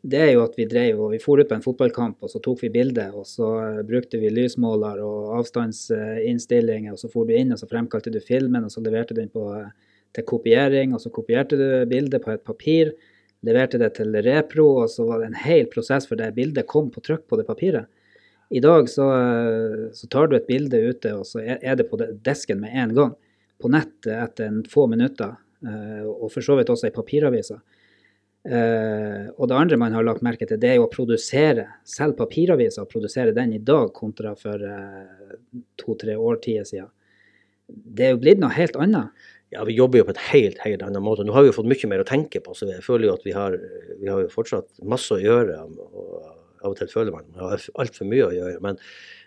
det 0.00 0.20
er 0.24 0.30
jo 0.32 0.44
at 0.46 0.56
vi 0.56 0.64
drev 0.68 1.00
og 1.04 1.12
vi 1.12 1.20
for 1.20 1.40
ut 1.40 1.48
på 1.48 1.56
en 1.56 1.64
fotballkamp, 1.64 2.22
og 2.24 2.32
så 2.32 2.40
tok 2.40 2.62
vi 2.64 2.72
bilde, 2.72 3.04
og 3.12 3.26
så 3.28 3.50
uh, 3.60 3.82
brukte 3.86 4.20
vi 4.20 4.30
lysmåler 4.32 5.02
og 5.04 5.34
avstandsinnstillinger, 5.40 6.94
og 6.94 7.02
så 7.02 7.10
for 7.12 7.28
du 7.28 7.34
inn, 7.36 7.52
og 7.52 7.60
så 7.60 7.68
fremkalte 7.68 8.12
du 8.12 8.20
filmen, 8.24 8.64
og 8.64 8.72
så 8.72 8.80
leverte 8.84 9.16
du 9.16 9.20
den 9.20 9.32
på, 9.32 9.44
uh, 9.52 9.68
til 10.16 10.26
kopiering, 10.26 10.94
og 10.96 11.04
så 11.04 11.12
kopierte 11.12 11.58
du 11.60 11.66
bildet 11.90 12.24
på 12.24 12.32
et 12.32 12.44
papir, 12.46 12.94
leverte 13.44 13.80
det 13.80 13.92
til 13.98 14.16
repro, 14.24 14.70
og 14.84 14.88
så 14.92 15.04
var 15.08 15.20
det 15.20 15.30
en 15.30 15.42
hel 15.44 15.68
prosess 15.72 16.08
for 16.08 16.20
det 16.20 16.32
bildet 16.36 16.68
kom 16.68 16.88
på 16.92 17.04
trykk 17.04 17.26
på 17.28 17.40
det 17.40 17.48
papiret. 17.48 17.88
I 18.50 18.60
dag 18.62 18.88
så, 18.90 19.06
så 19.94 20.08
tar 20.10 20.30
du 20.30 20.36
et 20.36 20.48
bilde 20.48 20.80
ute, 20.90 21.12
og 21.14 21.26
så 21.28 21.42
er 21.42 21.76
det 21.78 21.86
på 21.90 22.00
desken 22.24 22.62
med 22.64 22.74
en 22.74 22.94
gang. 22.96 23.12
På 23.60 23.70
nett 23.70 24.08
etter 24.10 24.48
en 24.48 24.62
få 24.66 24.86
minutter, 24.90 25.36
og 26.08 26.30
for 26.32 26.42
så 26.42 26.56
vidt 26.58 26.72
også 26.72 26.88
i 26.88 26.94
papiraviser. 26.94 27.60
Uh, 28.40 29.28
og 29.36 29.50
det 29.50 29.56
andre 29.56 29.76
man 29.76 29.92
har 29.92 30.04
lagt 30.06 30.22
merke 30.24 30.46
til, 30.48 30.56
det 30.60 30.70
er 30.70 30.78
jo 30.78 30.86
å 30.86 30.92
produsere 30.92 31.66
selv 31.84 32.16
papiraviser, 32.16 32.88
produsere 32.88 33.34
den 33.36 33.52
i 33.52 33.60
dag 33.60 33.90
kontra 33.92 34.32
for 34.38 34.64
uh, 34.64 35.34
to-tre 35.76 36.16
årtier 36.16 36.64
siden. 36.64 36.88
Det 37.68 38.06
er 38.06 38.14
jo 38.14 38.22
blitt 38.22 38.40
noe 38.40 38.54
helt 38.56 38.78
annet. 38.80 39.12
Ja, 39.52 39.66
vi 39.68 39.76
jobber 39.76 40.00
jo 40.00 40.06
på 40.08 40.14
et 40.14 40.22
helt, 40.30 40.62
helt 40.64 40.82
annet 40.86 41.04
måte. 41.04 41.26
Nå 41.26 41.34
har 41.36 41.44
vi 41.44 41.50
jo 41.50 41.58
fått 41.58 41.68
mye 41.68 41.90
mer 41.90 42.00
å 42.00 42.08
tenke 42.08 42.40
på, 42.40 42.54
så 42.56 42.70
jeg 42.70 42.86
føler 42.86 43.10
jo 43.10 43.16
at 43.18 43.26
vi 43.26 43.34
har, 43.36 43.58
vi 44.00 44.08
har 44.08 44.24
jo 44.24 44.32
fortsatt 44.32 44.80
masse 44.88 45.12
å 45.12 45.20
gjøre. 45.20 45.58
Og 45.68 46.30
av 46.60 46.72
og 46.72 46.78
til 46.78 46.90
føler 46.92 47.14
man 47.14 47.26
man 47.32 47.52
har 47.52 47.64
altfor 47.80 48.08
mye 48.08 48.28
å 48.28 48.34
gjøre. 48.34 48.60
Men 48.64 48.78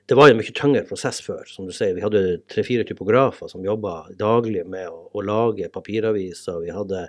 det 0.10 0.18
var 0.20 0.30
en 0.30 0.40
mye 0.40 0.56
tyngre 0.56 0.84
prosess 0.88 1.22
før. 1.24 1.44
Som 1.48 1.68
du 1.70 1.74
sier, 1.76 1.96
vi 1.96 2.04
hadde 2.04 2.42
tre-fire 2.52 2.86
typografer 2.88 3.52
som 3.52 3.64
jobba 3.66 4.10
daglig 4.20 4.66
med 4.68 4.90
å, 4.92 5.06
å 5.16 5.24
lage 5.24 5.72
papiraviser. 5.72 6.60
Vi 6.66 6.74
hadde 6.76 7.06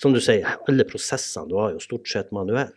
som 0.00 0.12
du 0.12 0.20
sier, 0.20 0.58
alle 0.68 0.84
prosessene 0.88 1.56
var 1.56 1.72
jo 1.72 1.80
stort 1.82 2.10
sett 2.12 2.34
manuelle. 2.36 2.76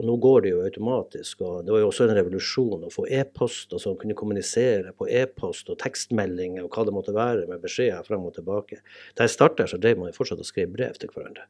Og 0.00 0.06
nå 0.08 0.14
går 0.24 0.44
det 0.44 0.52
jo 0.52 0.62
automatisk. 0.64 1.42
og 1.44 1.66
Det 1.66 1.74
var 1.74 1.82
jo 1.82 1.88
også 1.90 2.06
en 2.06 2.16
revolusjon 2.16 2.86
å 2.86 2.90
få 2.90 3.04
e-post, 3.12 3.74
og 3.76 3.82
så 3.82 3.92
kunne 3.98 4.16
kommunisere 4.18 4.94
på 4.98 5.06
e-post 5.06 5.68
og 5.70 5.78
tekstmeldinger 5.82 6.64
og 6.64 6.72
hva 6.72 6.86
det 6.88 6.94
måtte 6.96 7.14
være 7.14 7.44
med 7.50 7.62
beskjeder 7.62 8.06
frem 8.06 8.24
og 8.26 8.34
tilbake. 8.38 8.80
Da 9.18 9.26
jeg 9.28 9.34
starta, 9.34 9.68
så 9.68 9.78
drev 9.82 10.00
man 10.00 10.10
jo 10.10 10.16
fortsatt 10.16 10.40
og 10.42 10.48
skrev 10.48 10.72
brev 10.72 10.96
til 10.98 11.12
hverandre. 11.12 11.44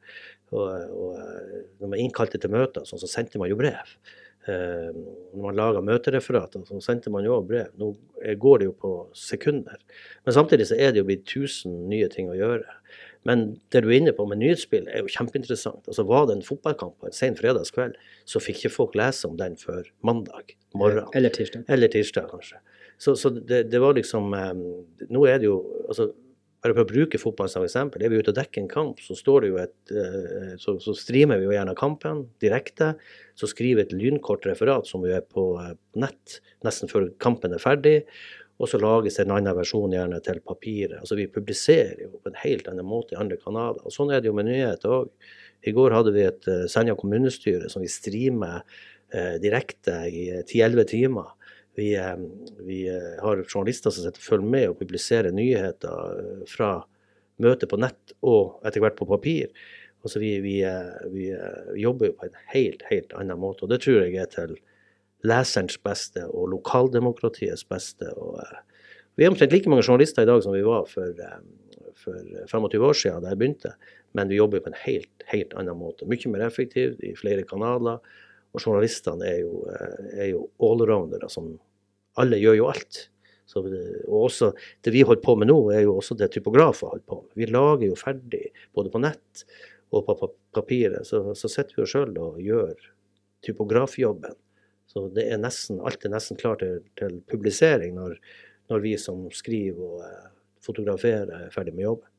Og, 0.51 0.67
og 0.67 1.15
når 1.79 1.93
man 1.95 2.03
innkalte 2.03 2.41
til 2.41 2.53
møter, 2.53 2.85
sånn, 2.85 3.01
så 3.01 3.09
sendte 3.09 3.41
man 3.41 3.49
jo 3.49 3.57
brev. 3.57 3.95
Eh, 4.43 4.89
når 5.33 5.39
man 5.45 5.55
laga 5.55 5.81
møtereferater, 5.85 6.65
så 6.67 6.81
sendte 6.83 7.11
man 7.13 7.23
jo 7.23 7.39
brev. 7.47 7.71
Nå 7.79 7.93
går 8.39 8.59
det 8.59 8.69
jo 8.69 8.75
på 8.81 8.93
sekunder. 9.15 9.79
Men 10.25 10.35
samtidig 10.35 10.67
så 10.71 10.77
er 10.79 10.91
det 10.91 11.03
jo 11.03 11.07
blitt 11.07 11.25
tusen 11.29 11.85
nye 11.91 12.09
ting 12.11 12.31
å 12.31 12.37
gjøre. 12.37 12.79
Men 13.27 13.45
det 13.71 13.83
du 13.83 13.89
er 13.89 14.01
inne 14.01 14.13
på 14.15 14.25
med 14.27 14.41
nyhetsspill, 14.41 14.89
er 14.91 15.03
jo 15.03 15.11
kjempeinteressant. 15.11 15.87
Altså 15.87 16.03
Var 16.07 16.27
det 16.27 16.37
en 16.37 16.45
fotballkamp 16.45 16.97
på 16.99 17.07
en 17.07 17.15
sen 17.15 17.37
fredagskveld, 17.39 17.95
så 18.27 18.41
fikk 18.43 18.59
ikke 18.61 18.73
folk 18.73 18.97
lese 18.99 19.29
om 19.29 19.37
den 19.39 19.55
før 19.59 19.87
mandag 20.03 20.57
morgen. 20.75 21.07
Eller 21.15 21.31
tirsdag. 21.33 21.63
Eller 21.71 21.91
tirsdag, 21.93 22.27
kanskje. 22.33 22.59
Så, 22.97 23.15
så 23.19 23.31
det, 23.33 23.63
det, 23.71 23.79
var 23.81 23.95
liksom 23.97 24.29
um, 24.33 24.67
Nå 25.11 25.23
er 25.27 25.39
det 25.41 25.47
jo 25.49 25.57
altså, 25.87 26.11
bare 26.63 26.75
for 26.75 26.85
å 26.85 26.91
bruke 26.91 27.19
fotball 27.19 27.49
som 27.51 27.65
eksempel, 27.65 28.03
er 28.03 28.11
vi 28.11 28.19
ute 28.21 28.31
og 28.31 28.37
dekker 28.37 28.61
en 28.61 28.69
kamp, 28.71 29.01
så 29.03 29.17
står 29.17 29.43
det 29.43 29.49
jo 29.51 29.59
et 29.63 29.95
uh, 29.95 30.53
så, 30.61 30.77
så, 30.83 30.95
streamer 30.95 31.41
vi 31.41 31.47
jo 31.47 31.55
gjerne 31.55 31.75
kampen 31.79 32.25
direkte. 32.43 32.93
Så 33.39 33.49
skriver 33.49 33.83
et 33.83 33.95
lynkort 33.95 34.45
referat 34.45 34.87
som 34.89 35.03
vi 35.05 35.13
er 35.15 35.25
på 35.25 35.53
uh, 35.57 35.73
nett 35.99 36.39
nesten 36.65 36.91
før 36.91 37.09
kampen 37.23 37.55
er 37.55 37.63
ferdig. 37.63 38.01
Og 38.61 38.69
så 38.69 38.77
lages 38.79 39.17
en 39.19 39.33
annen 39.33 39.55
versjon 39.57 39.93
gjerne 39.95 40.19
til 40.23 40.39
papiret. 40.45 40.99
Altså 41.01 41.17
Vi 41.17 41.27
publiserer 41.31 42.05
jo 42.05 42.19
på 42.21 42.29
en 42.29 42.41
helt 42.43 42.69
annen 42.69 42.85
måte 42.85 43.15
i 43.15 43.19
andre 43.19 43.39
kanaler. 43.41 43.81
Og 43.81 43.95
Sånn 43.95 44.13
er 44.13 44.21
det 44.21 44.29
jo 44.29 44.37
med 44.37 44.47
nyheter 44.47 44.93
òg. 45.01 45.11
I 45.63 45.73
går 45.73 45.95
hadde 45.95 46.13
vi 46.15 46.25
et 46.27 46.49
uh, 46.51 46.65
Senja 46.71 46.95
kommunestyre 46.99 47.71
som 47.71 47.83
vi 47.83 47.91
streamer 47.91 48.61
uh, 48.61 49.35
direkte 49.41 50.03
i 50.11 50.27
10-11 50.43 50.89
timer. 50.93 51.33
Vi, 51.73 51.93
uh, 51.97 52.19
vi 52.67 52.83
har 52.91 53.45
journalister 53.47 53.89
som 53.89 54.05
sitter 54.05 54.21
og 54.21 54.29
følger 54.29 54.55
med 54.57 54.69
og 54.69 54.81
publiserer 54.81 55.33
nyheter 55.33 56.43
fra 56.51 56.75
møter 57.41 57.69
på 57.69 57.79
nett 57.81 58.13
og 58.21 58.59
etter 58.67 58.83
hvert 58.83 58.99
på 58.99 59.09
papir. 59.09 59.49
Altså 60.03 60.19
vi, 60.19 60.35
vi, 60.43 60.57
vi, 61.13 61.29
jobber 61.79 62.09
jo 62.09 62.15
på 62.19 62.27
en 62.27 62.37
helt, 62.51 62.83
helt 62.89 63.13
annen 63.15 63.39
måte, 63.39 63.63
og 63.63 63.71
det 63.71 63.79
tror 63.85 64.03
jeg 64.03 64.17
er 64.19 64.31
til 64.31 64.57
leserens 65.23 65.77
beste 65.79 66.25
og 66.27 66.49
lokaldemokratiets 66.51 67.63
beste. 67.69 68.09
Og, 68.19 68.41
uh, 68.41 68.83
vi 69.15 69.23
er 69.23 69.31
omtrent 69.31 69.53
like 69.55 69.71
mange 69.71 69.85
journalister 69.85 70.25
i 70.25 70.29
dag 70.29 70.43
som 70.43 70.55
vi 70.55 70.65
var 70.65 70.87
for, 70.89 71.23
for 72.01 72.19
25 72.51 72.87
år 72.89 72.99
siden 72.99 73.23
da 73.23 73.31
jeg 73.31 73.39
begynte, 73.39 73.73
men 74.17 74.29
vi 74.29 74.39
jobber 74.39 74.63
på 74.63 74.71
en 74.73 74.81
helt, 74.83 75.25
helt 75.29 75.55
annen 75.57 75.79
måte. 75.79 76.07
Mye 76.09 76.33
mer 76.33 76.47
effektivt 76.47 77.01
i 77.05 77.13
flere 77.17 77.45
kanaler. 77.47 78.01
Og 78.53 78.61
journalistene 78.61 79.25
er 79.25 79.39
jo, 79.41 79.63
er 80.13 80.29
jo 80.29 80.43
allroundere. 80.61 81.29
som 81.29 81.55
Alle 82.21 82.37
gjør 82.41 82.59
jo 82.59 82.69
alt. 82.69 83.07
Så, 83.49 83.63
og 84.07 84.17
også 84.29 84.51
det 84.85 84.93
vi 84.93 85.01
holder 85.05 85.23
på 85.25 85.35
med 85.37 85.49
nå, 85.49 85.57
er 85.73 85.83
jo 85.85 85.97
også 85.97 86.15
det 86.17 86.31
typografer 86.33 86.93
holder 86.93 87.07
på 87.09 87.19
med. 87.21 87.31
Vi 87.37 87.49
lager 87.49 87.87
jo 87.89 87.97
ferdig 87.99 88.45
både 88.73 88.93
på 88.93 89.01
nett 89.01 89.45
og 89.93 90.07
på 90.07 90.29
papiret. 90.55 91.05
Så, 91.07 91.21
så 91.37 91.49
sitter 91.51 91.77
vi 91.77 91.83
jo 91.83 91.89
sjøl 91.89 92.17
og 92.21 92.41
gjør 92.41 92.73
typografjobben. 93.45 94.35
Så 94.89 95.07
det 95.15 95.27
er 95.31 95.41
nesten, 95.41 95.81
alt 95.81 96.05
er 96.05 96.13
nesten 96.13 96.39
klart 96.39 96.61
til, 96.63 96.81
til 96.99 97.19
publisering 97.31 97.95
når, 97.97 98.17
når, 98.71 98.81
vi 98.83 98.95
som 98.99 99.25
skriver 99.33 99.79
og 99.85 100.01
eh, 100.05 100.33
fotograferer 100.63 101.31
er 101.37 101.53
ferdig 101.53 101.75
med 101.75 101.87
jobben. 101.87 102.09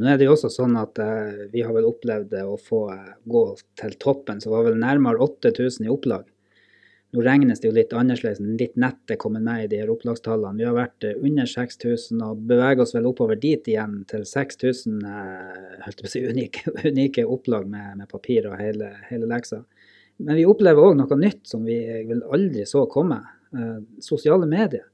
Nå 0.00 0.08
er 0.08 0.20
det 0.20 0.28
jo 0.28 0.34
også 0.36 0.48
sånn 0.52 0.76
at 0.80 1.00
eh, 1.02 1.48
vi 1.52 1.64
har 1.64 1.74
vel 1.76 1.88
opplevd 1.88 2.36
å 2.44 2.56
få 2.60 2.84
eh, 2.94 3.10
gå 3.28 3.44
til 3.80 3.96
toppen, 4.00 4.40
så 4.40 4.52
var 4.52 4.68
vel 4.68 4.78
nærmere 4.80 5.20
8000 5.24 5.88
i 5.88 5.92
opplag. 5.92 6.28
Nå 7.12 7.20
regnes 7.20 7.60
det 7.60 7.68
jo 7.68 7.74
litt 7.76 7.92
annerledes, 7.92 8.40
litt 8.40 8.78
nett 8.80 9.12
er 9.12 9.18
kommet 9.20 9.44
med 9.44 9.66
i 9.66 9.68
de 9.68 9.82
her 9.82 9.90
opplagstallene. 9.92 10.56
Vi 10.56 10.64
har 10.64 10.76
vært 10.78 11.04
eh, 11.04 11.18
under 11.20 11.48
6000 11.48 12.22
og 12.24 12.46
beveger 12.48 12.84
oss 12.86 12.94
vel 12.96 13.08
oppover 13.10 13.36
dit 13.40 13.68
igjen 13.68 13.98
til 14.08 14.24
6000 14.28 15.02
eh, 15.10 15.90
si, 16.08 16.22
unike, 16.30 16.64
unike, 16.86 17.26
opplag 17.28 17.68
med, 17.68 17.98
med 18.00 18.08
papir 18.12 18.48
og 18.48 18.56
hele, 18.60 18.94
hele 19.10 19.28
leksa. 19.28 19.60
Men 20.22 20.38
vi 20.40 20.48
opplever 20.48 20.88
òg 20.88 20.96
noe 20.96 21.20
nytt 21.20 21.44
som 21.50 21.68
vi 21.68 21.82
vel 22.08 22.24
aldri 22.32 22.64
så 22.68 22.86
komme. 22.88 23.20
Eh, 23.52 23.76
sosiale 24.00 24.48
medier. 24.48 24.88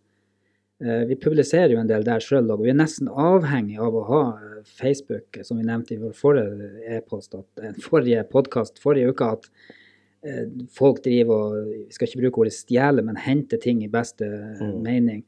Eh, 0.84 1.06
vi 1.06 1.16
publiserer 1.16 1.72
jo 1.75 1.80
en 1.80 1.90
del 1.90 2.04
der 2.06 2.22
sjøl, 2.22 2.50
og 2.54 2.62
vi 2.62 2.70
er 2.70 2.78
nesten 2.78 3.08
avhengig 3.10 3.80
av 3.82 3.96
å 3.98 4.04
ha 4.06 4.22
eh, 4.38 4.60
Facebook, 4.66 5.38
som 5.42 5.58
vi 5.58 5.66
nevnte 5.66 5.96
i 5.96 6.02
vår 6.02 6.14
forrige 6.14 6.98
e-post, 6.98 7.34
forrige 7.82 8.22
podkast 8.30 8.78
forrige 8.82 9.10
uke, 9.10 9.30
at 9.38 9.48
eh, 9.48 9.77
folk 10.75 11.02
driver 11.04 11.34
og 11.34 11.68
Vi 11.68 11.94
skal 11.94 12.08
ikke 12.08 12.22
bruke 12.25 12.40
ordet 12.42 12.56
stjele, 12.56 13.04
men 13.06 13.20
hente 13.22 13.58
ting 13.62 13.84
i 13.84 13.90
beste 13.92 14.26
mm. 14.58 14.72
mening. 14.82 15.22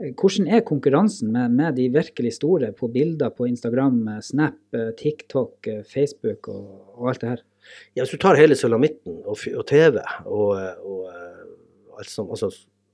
Eh, 0.00 0.14
hvordan 0.16 0.48
er 0.48 0.64
konkurransen 0.64 1.32
med, 1.34 1.52
med, 1.58 1.76
de 1.76 1.90
virkelig 1.92 2.32
store 2.38 2.72
på 2.72 2.88
bilder 2.88 3.34
på 3.36 3.50
Instagram, 3.50 4.06
Snap, 4.24 4.58
TikTok, 4.98 5.68
Facebook 5.92 6.48
og, 6.48 6.64
og 6.96 7.12
alt 7.12 7.20
det 7.20 7.32
her? 7.34 7.44
Ja, 7.94 8.02
Hvis 8.02 8.16
du 8.16 8.22
tar 8.22 8.40
hele 8.40 8.56
sulamitten 8.56 9.20
og, 9.24 9.36
og 9.36 9.66
TV 9.68 10.00
og, 10.24 10.56
og 10.56 11.10
alt, 12.00 12.10
som, 12.10 12.30
altså, 12.30 12.48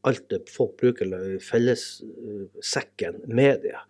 alt 0.06 0.22
det 0.30 0.38
folk 0.52 0.76
bruker, 0.80 1.10
fellessekken, 1.42 3.18
media, 3.26 3.80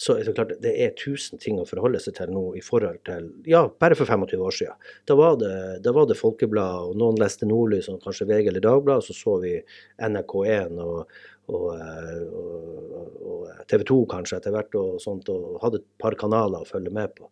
så 0.00 0.16
er 0.16 0.24
det 0.24 0.34
klart 0.38 0.54
det 0.62 0.72
er 0.86 0.94
tusen 0.96 1.40
ting 1.42 1.60
å 1.60 1.66
forholde 1.68 2.00
seg 2.02 2.16
til 2.16 2.32
nå 2.32 2.44
i 2.56 2.64
forhold 2.64 3.02
til 3.08 3.28
Ja, 3.48 3.66
bare 3.68 3.98
for 3.98 4.08
25 4.08 4.44
år 4.48 4.56
siden. 4.56 4.90
Da 5.08 5.16
var 5.18 5.38
det, 5.40 5.54
da 5.84 5.92
var 5.96 6.08
det 6.08 6.18
Folkebladet, 6.20 6.90
og 6.90 7.00
noen 7.00 7.20
leste 7.20 7.48
Nordlys 7.48 7.90
og 7.92 8.00
kanskje 8.04 8.28
VG 8.30 8.50
eller 8.52 8.64
Dagbladet, 8.64 9.08
så 9.08 9.16
så 9.16 9.36
vi 9.42 9.54
NRK1 10.00 10.80
og, 10.84 11.18
og, 11.52 11.66
og, 12.40 13.20
og 13.32 13.66
TV 13.70 13.84
2 13.92 14.00
kanskje 14.14 14.40
etter 14.40 14.56
hvert, 14.56 14.80
og 14.80 15.00
sånt, 15.02 15.28
og 15.32 15.60
hadde 15.64 15.82
et 15.82 15.88
par 16.00 16.16
kanaler 16.18 16.64
å 16.64 16.68
følge 16.68 16.94
med 16.94 17.12
på 17.18 17.28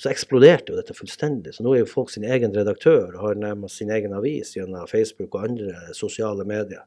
så 0.00 0.10
eksploderte 0.10 0.72
jo 0.72 0.78
dette 0.78 0.94
fullstendig. 0.96 1.54
Så 1.54 1.64
nå 1.64 1.74
er 1.74 1.84
jo 1.84 1.90
folk 1.90 2.10
sin 2.10 2.26
egen 2.26 2.54
redaktør 2.54 3.12
og 3.12 3.20
har 3.22 3.38
nærmest 3.38 3.78
sin 3.78 3.92
egen 3.94 4.14
avis 4.16 4.54
gjennom 4.56 4.88
Facebook 4.90 5.36
og 5.36 5.46
andre 5.48 5.94
sosiale 5.94 6.46
medier. 6.48 6.82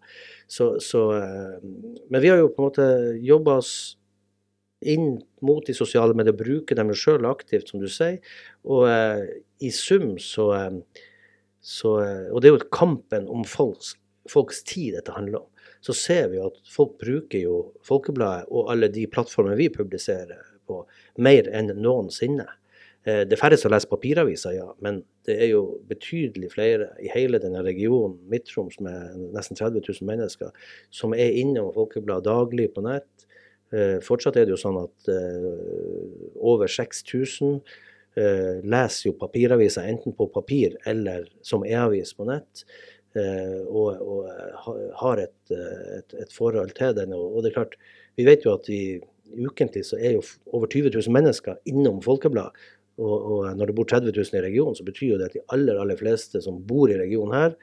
Så, 0.48 0.74
så, 0.84 1.04
eh, 1.16 1.56
men 2.12 2.24
vi 2.24 2.32
har 2.32 2.42
jo 2.42 2.52
på 2.52 2.62
en 2.62 2.68
måte 2.68 2.90
jobba 3.24 3.60
oss 3.62 3.74
inn 4.86 5.18
mot 5.42 5.66
de 5.66 5.74
sosiale 5.74 6.14
medier, 6.18 6.36
bruke 6.38 6.76
dem 6.78 6.92
sjøl 6.94 7.26
aktivt, 7.30 7.72
som 7.72 7.82
du 7.82 7.88
sier. 7.92 8.20
Og 8.68 8.88
eh, 8.92 9.24
i 9.64 9.72
sum 9.74 10.18
så, 10.22 10.52
uh, 10.54 11.06
så 11.64 11.96
uh, 11.98 12.28
Og 12.30 12.42
det 12.42 12.50
er 12.50 12.54
jo 12.54 12.68
kampen 12.76 13.26
om 13.32 13.42
folks, 13.48 13.96
folks 14.30 14.62
tid 14.68 14.94
dette 15.00 15.16
handler 15.16 15.42
om. 15.42 15.50
Så 15.82 15.96
ser 15.98 16.30
vi 16.30 16.42
at 16.44 16.60
folk 16.70 16.98
bruker 17.02 17.40
jo 17.40 17.58
Folkebladet 17.86 18.52
og 18.52 18.70
alle 18.74 18.90
de 18.92 19.08
plattformene 19.10 19.58
vi 19.58 19.70
publiserer 19.74 20.44
på, 20.68 20.84
mer 21.24 21.50
enn 21.56 21.72
noensinne. 21.80 22.46
Eh, 23.06 23.24
det 23.28 23.38
er 23.38 23.40
færre 23.40 23.58
som 23.60 23.72
leser 23.72 23.90
papiraviser, 23.92 24.56
ja, 24.58 24.68
men 24.84 25.02
det 25.28 25.38
er 25.46 25.52
jo 25.52 25.62
betydelig 25.88 26.52
flere 26.56 26.90
i 27.04 27.12
hele 27.14 27.40
denne 27.44 27.62
regionen, 27.64 28.18
Midt-Troms 28.32 28.80
med 28.84 29.30
nesten 29.36 29.60
30 29.60 29.84
000 29.86 30.08
mennesker, 30.10 30.52
som 30.92 31.16
er 31.16 31.38
innom 31.40 31.70
Folkebladet 31.76 32.28
daglig 32.28 32.70
på 32.76 32.84
nett. 32.88 33.28
Eh, 33.72 33.98
fortsatt 34.04 34.40
er 34.40 34.48
det 34.48 34.56
jo 34.56 34.60
sånn 34.60 34.80
at 34.82 35.12
eh, 35.12 35.52
over 36.38 36.72
6000 36.72 37.62
leser 38.18 39.12
jo 39.12 39.12
papiraviser 39.14 39.86
enten 39.86 40.16
på 40.18 40.26
papir 40.34 40.74
eller 40.90 41.28
som 41.46 41.62
e-avis 41.62 42.16
på 42.18 42.26
nett. 42.26 42.64
Og, 43.14 44.00
og 44.02 44.88
har 45.04 45.22
et, 45.22 45.52
et, 45.54 46.16
et, 46.24 46.34
forhold 46.34 46.74
til 46.80 46.96
den. 46.98 47.14
Og, 47.14 47.44
det 47.46 47.52
er 47.52 47.60
klart, 47.60 47.76
vi 48.18 48.26
vet 48.26 48.42
jo 48.42 48.56
at 48.58 48.66
vi 48.72 48.98
ukentlig 49.36 49.86
så 49.86 50.00
er 50.02 50.16
jo 50.18 50.24
over 50.50 50.66
20 50.66 50.90
000 50.96 51.14
mennesker 51.14 51.62
innom 51.70 52.02
Folkebladet. 52.02 52.58
Og, 52.98 53.16
og, 53.18 53.42
når 53.54 53.70
det 53.70 53.76
bor 53.78 53.86
30 53.90 54.14
000 54.16 54.40
i 54.40 54.46
regionen, 54.48 54.78
så 54.78 54.86
betyr 54.86 55.14
jo 55.14 55.20
det 55.22 55.30
at 55.30 55.38
de 55.38 55.46
aller, 55.54 55.78
aller 55.78 56.00
fleste 56.00 56.42
som 56.42 56.58
bor 56.66 56.90
i 56.90 56.98
regionen 56.98 57.36
her, 57.36 57.54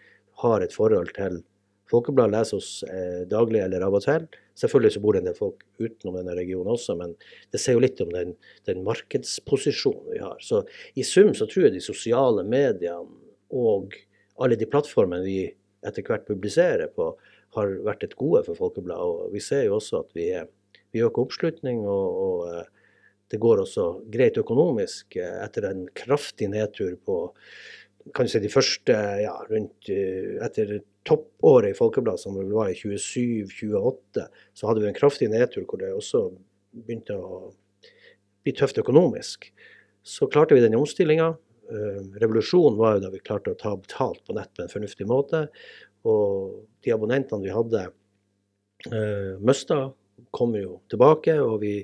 har 0.45 0.63
et 0.63 0.75
forhold 0.75 1.11
til 1.17 1.43
Folkebladet, 1.91 2.33
leser 2.33 2.57
oss 2.57 2.69
eh, 2.89 3.25
daglig 3.29 3.61
eller 3.61 3.83
av 3.85 3.95
og 3.99 4.03
til. 4.07 4.25
Selvfølgelig 4.57 4.95
så 4.95 5.03
bor 5.05 5.15
det 5.15 5.21
en 5.21 5.29
del 5.29 5.37
folk 5.37 5.65
utenom 5.83 6.17
denne 6.17 6.37
regionen 6.39 6.73
også, 6.73 6.97
men 6.97 7.13
det 7.53 7.61
sier 7.61 7.77
jo 7.77 7.83
litt 7.85 8.01
om 8.01 8.13
den, 8.15 8.33
den, 8.69 8.81
markedsposisjonen 8.87 10.15
vi 10.15 10.23
har. 10.23 10.39
Så 10.41 10.63
i 10.97 11.05
sum 11.05 11.35
så 11.37 11.49
tror 11.51 11.67
jeg 11.67 11.75
de 11.77 11.85
sosiale 11.85 12.47
mediene 12.49 13.05
og 13.55 13.99
alle 14.41 14.59
de 14.59 14.69
plattformene 14.71 15.27
vi 15.27 15.39
etter 15.85 16.07
hvert 16.07 16.25
publiserer 16.31 16.89
på, 16.95 17.13
har 17.55 17.77
vært 17.87 18.07
et 18.07 18.17
gode 18.19 18.43
for 18.49 18.59
Folkebladet. 18.59 19.05
Og 19.05 19.35
vi 19.35 19.43
ser 19.45 19.67
jo 19.69 19.77
også 19.77 20.01
at 20.07 20.17
vi, 20.17 20.31
vi 20.95 21.05
øker 21.05 21.27
oppslutning. 21.27 21.85
og, 21.85 22.23
og 22.25 22.49
eh, 22.49 22.84
det 23.31 23.41
går 23.41 23.63
også 23.65 23.87
greit 24.13 24.37
økonomisk 24.41 25.17
eh, 25.21 25.39
etter 25.45 25.69
en 25.71 25.87
kraftig 25.97 26.51
nedtur 26.53 26.97
på 27.05 27.19
kan 28.15 28.29
si 28.29 28.41
de 28.43 28.51
første 28.53 28.95
ja, 29.23 29.33
rundt 29.49 29.89
eh, 29.93 30.37
Etter 30.45 30.77
toppåret 31.09 31.73
i 31.73 31.77
Folkebladet, 31.77 32.21
som 32.21 32.37
var 32.37 32.69
i 32.73 32.77
27-28, 32.77 34.27
så 34.57 34.69
hadde 34.69 34.83
vi 34.83 34.91
en 34.91 34.97
kraftig 34.97 35.31
nedtur 35.33 35.65
hvor 35.65 35.81
det 35.81 35.93
også 35.93 36.27
begynte 36.85 37.17
å 37.17 37.41
bli 38.45 38.53
tøft 38.57 38.81
økonomisk. 38.81 39.49
Så 40.05 40.29
klarte 40.33 40.57
vi 40.57 40.65
den 40.65 40.77
omstillinga. 40.77 41.31
Eh, 41.73 42.01
revolusjonen 42.21 42.77
var 42.81 42.97
jo 42.97 43.05
da 43.07 43.13
vi 43.13 43.25
klarte 43.25 43.53
å 43.53 43.61
ta 43.61 43.73
betalt 43.77 44.21
på 44.25 44.37
nett 44.37 44.53
på 44.53 44.65
en 44.65 44.73
fornuftig 44.73 45.09
måte. 45.09 45.47
Og 46.05 46.65
de 46.85 46.93
abonnentene 46.93 47.45
vi 47.45 47.53
hadde 47.53 47.87
mista, 49.41 49.87
kommer 50.35 50.61
jo 50.61 50.81
tilbake. 50.93 51.39
Og 51.41 51.63
vi 51.63 51.75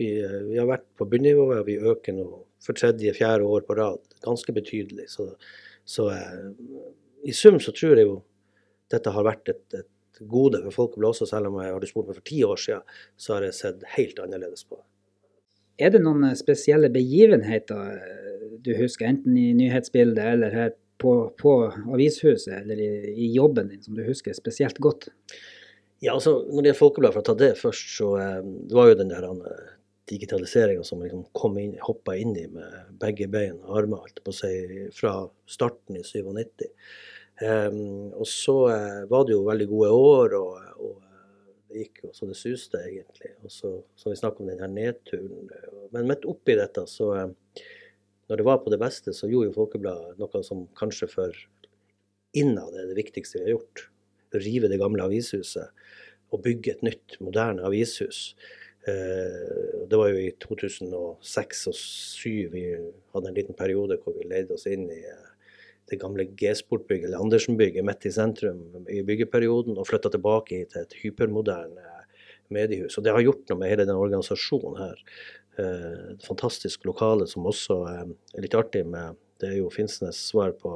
vi, 0.00 0.10
eh, 0.22 0.40
vi 0.50 0.58
har 0.58 0.68
vært 0.68 0.86
på 0.98 1.06
bunnivået, 1.10 1.62
og 1.62 1.68
vi 1.68 1.78
øker 1.78 2.16
nå 2.16 2.28
for 2.64 2.76
tredje-fjerde 2.78 3.46
år 3.46 3.66
på 3.66 3.76
rad 3.78 4.00
ganske 4.24 4.54
betydelig. 4.56 5.08
Så, 5.12 5.28
så 5.84 6.08
eh, 6.14 6.48
i 7.24 7.34
sum 7.36 7.60
så 7.60 7.74
tror 7.76 7.98
jeg 7.98 8.08
jo 8.08 8.22
dette 8.92 9.12
har 9.12 9.26
vært 9.26 9.52
et, 9.52 9.64
et 9.80 10.24
gode 10.30 10.60
for 10.66 10.78
folk 10.78 10.98
å 10.98 11.04
blåse, 11.04 11.28
selv 11.28 11.50
om 11.50 11.60
jeg 11.62 11.74
hadde 11.74 11.90
spurt 11.90 12.08
meg 12.08 12.18
for 12.18 12.28
ti 12.30 12.42
år 12.46 12.60
siden, 12.60 12.98
så 13.16 13.36
har 13.36 13.48
jeg 13.48 13.58
sett 13.58 13.86
helt 13.96 14.20
annerledes 14.22 14.66
på 14.68 14.78
det. 14.78 14.86
Er 15.84 15.90
det 15.90 16.04
noen 16.04 16.28
spesielle 16.38 16.86
begivenheter 16.94 17.96
du 18.62 18.70
husker, 18.78 19.08
enten 19.08 19.34
i 19.38 19.48
nyhetsbildet 19.58 20.28
eller 20.36 20.54
her 20.54 20.74
på, 21.02 21.14
på 21.40 21.54
avishuset 21.92 22.60
eller 22.60 22.78
i, 22.78 22.90
i, 23.10 23.32
jobben 23.34 23.72
din, 23.72 23.82
som 23.82 23.96
du 23.98 24.04
husker 24.06 24.36
spesielt 24.36 24.78
godt? 24.78 25.08
Ja, 26.04 26.14
altså 26.14 26.44
Når 26.46 26.60
det 26.62 26.70
gjelder 26.70 26.78
Folkebladet, 26.78 27.16
for 27.16 27.24
å 27.24 27.26
ta 27.26 27.34
det 27.40 27.50
først, 27.58 27.90
så 27.96 28.12
det 28.44 28.76
var 28.76 28.90
jo 28.90 28.98
den 29.00 29.10
der 29.10 29.26
digitaliseringa 30.10 30.84
som 30.84 31.02
liksom 31.02 31.24
kom 31.32 31.58
inn, 31.58 31.76
hoppa 31.80 32.16
inn 32.16 32.36
i 32.36 32.46
med 32.52 32.96
begge 33.00 33.28
bein 33.32 33.60
og 33.64 33.78
armer, 33.80 34.04
holdt 34.04 34.20
på 34.24 34.34
si, 34.36 34.52
fra 34.92 35.16
starten 35.48 35.98
i 35.98 36.04
97. 36.04 36.68
Um, 37.42 38.12
og 38.14 38.26
så 38.30 38.54
uh, 38.70 39.00
var 39.10 39.24
det 39.26 39.34
jo 39.34 39.46
veldig 39.48 39.68
gode 39.70 39.94
år, 39.94 40.36
og, 40.38 40.66
og 40.78 40.98
uh, 41.00 41.54
det 41.70 41.86
gikk 41.86 42.04
jo 42.04 42.12
så 42.14 42.28
det 42.30 42.36
suste, 42.38 42.82
egentlig. 42.84 43.32
Og 43.42 43.54
så, 43.54 43.72
som 43.98 44.12
vi 44.12 44.20
snakker 44.20 44.44
om 44.44 44.52
den 44.52 44.62
her 44.62 44.70
nedturen. 44.70 45.48
Men 45.94 46.10
midt 46.10 46.28
oppi 46.30 46.58
dette, 46.58 46.86
så 46.90 47.32
Når 48.24 48.36
det 48.40 48.44
var 48.44 48.62
på 48.64 48.70
det 48.72 48.80
beste, 48.80 49.12
så 49.12 49.28
gjorde 49.28 49.50
jo 49.50 49.56
Folkebladet 49.58 50.16
noe 50.16 50.40
som 50.46 50.62
kanskje 50.78 51.10
for 51.12 51.40
innad 52.32 52.72
er 52.72 52.86
det 52.88 52.96
viktigste 52.96 53.38
vi 53.38 53.44
har 53.44 53.56
gjort. 53.58 53.88
Rive 54.34 54.70
det 54.70 54.78
gamle 54.80 55.04
avishuset 55.04 55.68
og 56.32 56.40
bygge 56.42 56.72
et 56.72 56.82
nytt, 56.86 57.18
moderne 57.20 57.62
avishus. 57.66 58.32
Eh, 58.88 59.86
det 59.88 59.96
var 59.96 60.10
jo 60.12 60.20
i 60.20 60.32
2006 60.44 61.62
og 61.70 61.76
2007 61.76 62.50
vi 62.52 62.64
hadde 63.14 63.30
en 63.30 63.38
liten 63.38 63.56
periode 63.56 63.96
hvor 64.02 64.16
vi 64.18 64.26
leide 64.28 64.52
oss 64.56 64.66
inn 64.68 64.84
i 64.92 65.00
eh, 65.00 65.30
det 65.88 65.98
gamle 66.00 66.26
G-sportbygget, 66.36 67.08
eller 67.08 67.20
Andersen-bygget, 67.20 67.84
midt 67.84 68.06
i 68.08 68.12
sentrum 68.12 68.86
i 68.88 69.02
byggeperioden, 69.04 69.76
og 69.76 69.88
flytta 69.88 70.08
tilbake 70.12 70.62
til 70.72 70.80
et 70.80 70.96
hypermoderne 71.02 71.90
mediehus. 72.52 72.96
Og 72.96 73.04
det 73.04 73.12
har 73.12 73.24
gjort 73.24 73.44
noe 73.50 73.60
med 73.60 73.72
hele 73.72 73.86
den 73.88 74.00
organisasjonen 74.00 74.78
her. 74.80 75.02
Eh, 75.60 76.14
et 76.14 76.24
fantastisk 76.28 76.84
lokale 76.88 77.28
som 77.30 77.48
også 77.48 77.80
er 77.92 78.14
litt 78.44 78.56
artig 78.58 78.84
med 78.88 79.20
Det 79.40 79.48
er 79.50 79.56
jo 79.58 79.70
Finnsnes 79.72 80.16
svar 80.30 80.52
på 80.56 80.70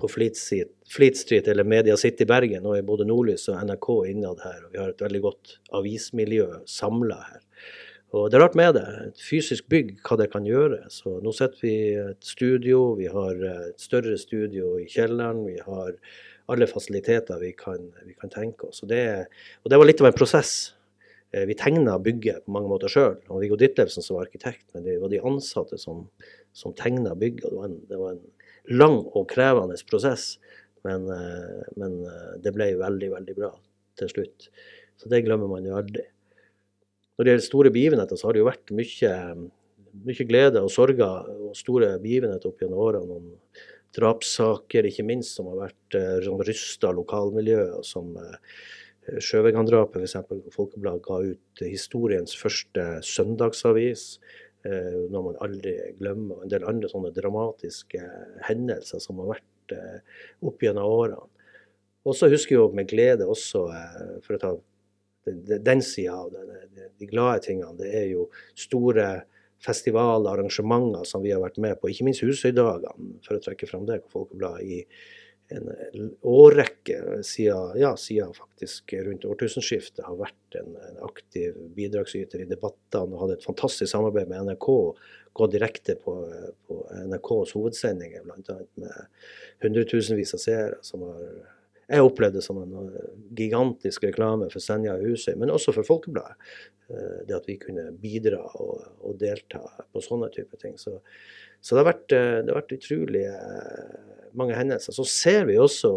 på 0.00 0.08
Fleet 0.10 0.36
Street, 0.36 1.48
eller 1.48 1.64
Media 1.64 1.96
City 1.96 2.26
Bergen 2.28 2.66
og 2.66 2.76
er 2.78 2.86
både 2.86 3.06
Nordlys 3.08 3.46
og 3.52 3.60
NRK 3.62 3.88
innad 4.10 4.42
her. 4.44 4.60
og 4.66 4.72
Vi 4.72 4.80
har 4.82 4.92
et 4.92 5.04
veldig 5.04 5.22
godt 5.22 5.58
avismiljø 5.72 6.48
samla 6.66 7.18
her. 7.30 7.42
Og 8.14 8.30
Det 8.30 8.38
er 8.38 8.44
rart 8.44 8.54
med 8.54 8.76
det, 8.76 8.86
et 9.08 9.22
fysisk 9.22 9.66
bygg, 9.68 9.96
hva 10.06 10.16
det 10.20 10.30
kan 10.30 10.44
gjøre. 10.46 10.84
Så 10.88 11.18
Nå 11.22 11.32
sitter 11.34 11.58
vi 11.62 11.72
i 11.72 11.96
et 11.98 12.22
studio, 12.22 12.94
vi 12.94 13.08
har 13.10 13.34
et 13.34 13.80
større 13.80 14.14
studio 14.18 14.76
i 14.78 14.86
kjelleren. 14.86 15.42
Vi 15.48 15.58
har 15.58 15.96
alle 16.52 16.68
fasiliteter 16.70 17.40
vi 17.40 17.50
kan, 17.58 17.90
vi 18.06 18.14
kan 18.14 18.30
tenke 18.30 18.68
oss. 18.68 18.84
Og 18.84 18.92
det, 18.92 19.26
og 19.64 19.70
det, 19.70 19.80
var 19.80 19.88
litt 19.88 20.02
av 20.02 20.12
en 20.12 20.16
prosess. 20.16 20.74
Eh, 21.34 21.42
vi 21.48 21.56
tegna 21.58 21.96
bygget 21.98 22.44
på 22.44 22.54
mange 22.54 22.70
måter 22.70 22.92
sjøl. 22.92 23.18
Viggo 23.40 23.58
Ditlevsen 23.58 24.04
som 24.04 24.18
var 24.18 24.28
arkitekt, 24.28 24.66
men 24.74 24.86
det 24.86 25.00
var 25.02 25.10
de 25.10 25.22
ansatte 25.24 25.80
som, 25.80 26.06
som 26.54 26.76
tegna 26.78 27.16
bygget. 27.18 27.48
Det 27.48 27.58
var 27.58 27.70
en, 27.70 27.78
det 27.90 27.98
var 27.98 28.14
en 28.14 28.22
lang 28.70 29.00
og 29.12 29.28
krevende 29.32 29.76
prosess, 29.88 30.38
men, 30.84 31.08
eh, 31.10 31.64
men, 31.76 32.00
eh, 32.06 32.38
det 32.40 32.52
ble 32.54 32.74
veldig, 32.76 33.10
veldig 33.10 33.36
bra 33.36 33.50
til 33.96 34.08
slutt. 34.08 34.48
Så 34.96 35.08
det 35.08 35.24
glemmer 35.24 35.48
man 35.48 35.64
jo 35.64 35.76
aldri. 35.76 36.04
Når 37.16 37.24
det 37.24 37.32
gjelder 37.32 37.46
store 37.46 37.70
begivenheter, 37.70 38.16
så 38.16 38.26
har 38.26 38.32
det 38.32 38.42
jo 38.42 38.50
vært 38.50 38.74
mye, 38.74 39.50
mye 40.04 40.26
glede 40.26 40.62
og 40.62 40.70
sorger 40.70 41.28
og 41.30 41.54
store 41.56 41.98
begivenheter 42.02 42.50
opp 42.50 42.58
gjennom 42.58 42.82
årene. 42.82 43.06
Noen 43.06 43.38
drapssaker, 43.94 44.88
ikke 44.90 45.06
minst, 45.06 45.36
som 45.36 45.46
har 45.46 45.68
vært 45.68 46.24
som 46.24 46.34
sånn 46.34 46.46
rysta 46.48 46.90
lokalmiljø. 46.90 47.82
Som 47.86 48.16
Sjøvegan-drapet, 49.04 50.02
f.eks. 50.02 50.50
Folkebladet 50.54 51.04
ga 51.04 51.20
ut 51.22 51.62
historiens 51.62 52.34
første 52.34 52.84
søndagsavis. 53.04 54.18
Eh, 54.64 55.00
når 55.12 55.24
man 55.26 55.40
aldri 55.44 55.74
glemmer. 55.98 56.40
En 56.40 56.52
del 56.52 56.64
andre 56.64 56.88
sånne 56.88 57.10
dramatiske 57.12 58.00
hendelser 58.46 59.02
som 59.02 59.18
har 59.20 59.34
vært 59.34 59.74
eh, 59.76 60.22
opp 60.48 60.64
gjennom 60.64 60.88
årene. 60.88 61.26
Og 62.04 62.16
så 62.16 62.30
husker 62.32 62.56
jeg 62.56 62.76
med 62.76 62.88
glede 62.88 63.28
også, 63.28 63.66
eh, 63.76 64.14
for 64.24 64.36
å 64.36 64.40
ta 64.40 64.54
den 65.68 65.80
sida 65.84 66.16
av 66.16 66.32
det, 66.32 66.88
de 67.00 67.08
glade 67.08 67.44
tingene, 67.46 67.76
det 67.78 67.90
er 67.96 68.08
jo 68.10 68.26
store 68.60 69.06
festivaler, 69.64 70.30
arrangementer 70.34 71.04
som 71.08 71.22
vi 71.24 71.32
har 71.32 71.40
vært 71.40 71.60
med 71.64 71.78
på, 71.80 71.88
ikke 71.88 72.04
minst 72.08 72.24
Husøydagene, 72.24 73.22
for 73.24 73.36
å 73.36 73.44
trekke 73.44 73.68
fram 73.68 73.86
det 73.88 74.02
Folkebladet 74.12 74.64
i 74.68 74.82
en 75.52 76.10
årrekke 76.22 77.22
siden, 77.26 77.74
ja, 77.80 77.92
siden 78.00 78.32
faktisk 78.36 78.94
rundt 79.06 79.26
årtusenskiftet 79.28 80.04
har 80.06 80.16
vært 80.18 80.58
en, 80.60 80.76
aktiv 81.04 81.56
bidragsyter 81.76 82.44
i 82.44 82.48
debattene 82.48 83.12
og 83.12 83.24
hadde 83.24 83.38
et 83.38 83.46
fantastisk 83.46 83.90
samarbeid 83.92 84.30
med 84.30 84.48
NRK. 84.48 84.68
Gå 85.34 85.48
direkte 85.50 85.96
på, 86.00 86.14
på 86.68 86.78
NRKs 87.10 87.54
hovedsendinger, 87.58 88.24
bl.a. 88.24 88.58
med 88.80 89.64
hundretusenvis 89.64 90.36
av 90.36 90.42
seere. 90.44 90.78
som 90.86 91.02
har 91.04 91.53
jeg 91.88 92.06
opplevde 92.06 92.40
det 92.40 92.46
som 92.46 92.58
en 92.62 92.74
gigantisk 93.36 94.06
reklame 94.06 94.46
for 94.52 94.60
Senja 94.62 94.92
og 94.96 95.04
Husøy, 95.04 95.34
men 95.40 95.52
også 95.52 95.70
for 95.76 95.84
Folkebladet. 95.86 96.36
Eh, 96.90 97.18
det 97.28 97.34
at 97.36 97.48
vi 97.48 97.56
kunne 97.60 97.84
bidra 98.00 98.42
og, 98.60 98.74
og 99.04 99.12
delta 99.20 99.60
på 99.92 99.98
sånne 100.04 100.28
typer 100.34 100.56
ting. 100.60 100.74
Så, 100.80 100.92
så 101.60 101.70
det, 101.74 101.80
har 101.80 101.92
vært, 101.92 102.10
eh, 102.12 102.38
det 102.42 102.50
har 102.52 102.60
vært 102.60 102.76
utrolig 102.76 103.26
eh, 103.30 103.94
mange 104.36 104.54
hendelser. 104.58 104.92
Så 104.96 105.04
ser 105.08 105.42
vi 105.48 105.56
også, 105.60 105.90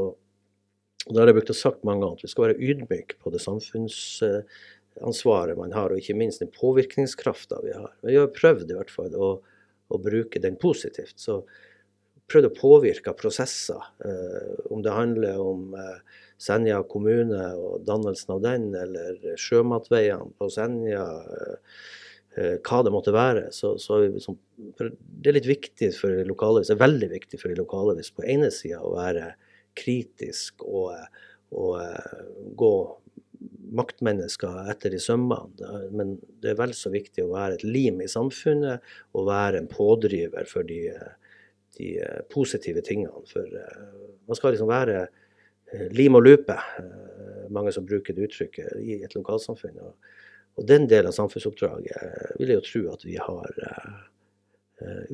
og 1.07 1.11
det 1.11 1.19
har 1.21 1.27
jeg 1.31 1.37
brukt 1.39 1.55
å 1.55 1.63
sagt 1.63 1.87
mange 1.87 2.01
ganger, 2.05 2.17
at 2.19 2.25
vi 2.27 2.33
skal 2.33 2.45
være 2.47 2.63
ydmyke 2.69 3.13
på 3.23 3.27
det 3.33 3.41
samfunnsansvaret 3.43 5.55
man 5.59 5.75
har, 5.75 5.87
og 5.91 5.97
ikke 5.99 6.19
minst 6.19 6.41
den 6.43 6.55
påvirkningskrafta 6.55 7.55
vi 7.65 7.71
har. 7.75 7.91
Vi 8.07 8.15
har 8.19 8.35
prøvd 8.35 8.67
i 8.71 8.77
hvert 8.79 8.93
fall 8.93 9.11
å, 9.15 9.17
å 9.91 9.95
bruke 10.03 10.37
den 10.43 10.55
positivt. 10.59 11.17
Så 11.19 11.33
prøvd 12.31 12.49
å 12.49 12.55
påvirke 12.57 13.13
prosesser. 13.17 13.91
Eh, 14.03 14.65
om 14.73 14.81
det 14.85 14.95
handler 14.95 15.39
om 15.43 15.71
eh, 15.77 16.23
Senja 16.37 16.81
kommune 16.85 17.45
og 17.57 17.85
dannelsen 17.87 18.35
av 18.35 18.43
den, 18.43 18.67
eller 18.77 19.39
sjømatveiene 19.41 20.35
på 20.37 20.51
Senja. 20.53 21.07
Eh, 21.37 21.79
Eh, 22.37 22.59
hva 22.61 22.83
det 22.85 22.93
måtte 22.93 23.13
være. 23.15 23.47
Så, 23.55 23.73
så 23.81 24.03
liksom, 24.03 24.37
det 24.77 25.31
er 25.31 25.37
litt 25.39 25.49
viktig 25.49 25.89
for 25.97 26.13
de 26.13 26.27
lokale, 26.27 26.61
det 26.67 26.75
er 26.75 26.83
veldig 26.83 27.09
viktig 27.15 27.39
for 27.41 27.49
de 27.49 27.57
lokale 27.57 27.97
hvis 27.97 28.13
på 28.13 28.25
ene 28.29 28.51
sida 28.53 28.83
å 28.85 28.93
være 28.93 29.31
kritisk 29.77 30.61
og, 30.65 30.93
og 31.57 32.53
gå 32.57 32.73
maktmennesker 33.77 34.69
etter 34.71 34.93
i 34.93 35.01
sømmene. 35.01 35.81
Men 35.97 36.15
det 36.43 36.53
er 36.53 36.59
vel 36.61 36.75
så 36.77 36.93
viktig 36.93 37.25
å 37.25 37.33
være 37.33 37.57
et 37.57 37.65
lim 37.65 38.03
i 38.05 38.09
samfunnet 38.11 38.85
og 39.17 39.29
være 39.29 39.63
en 39.63 39.71
pådriver 39.71 40.49
for 40.49 40.65
de, 40.67 40.83
de 41.77 41.93
positive 42.33 42.83
tingene. 42.85 43.23
For 43.29 43.45
uh, 43.45 43.87
man 44.27 44.39
skal 44.39 44.55
liksom 44.55 44.71
være 44.71 45.07
lim 45.91 46.15
og 46.15 46.23
lupe, 46.23 46.55
mange 47.51 47.73
som 47.75 47.83
bruker 47.83 48.15
det 48.15 48.29
uttrykket, 48.29 48.77
i 48.79 49.01
et 49.03 49.15
lokalsamfunn. 49.17 49.81
Og, 49.83 50.13
den 50.63 50.87
delen 50.87 51.11
av 51.11 51.13
samfunnsoppdraget 51.13 52.37
vil 52.39 52.53
jeg 52.53 52.57
jo 52.57 52.63
tro 52.65 52.79
at 52.93 53.03
vi 53.03 53.17
har 53.19 53.59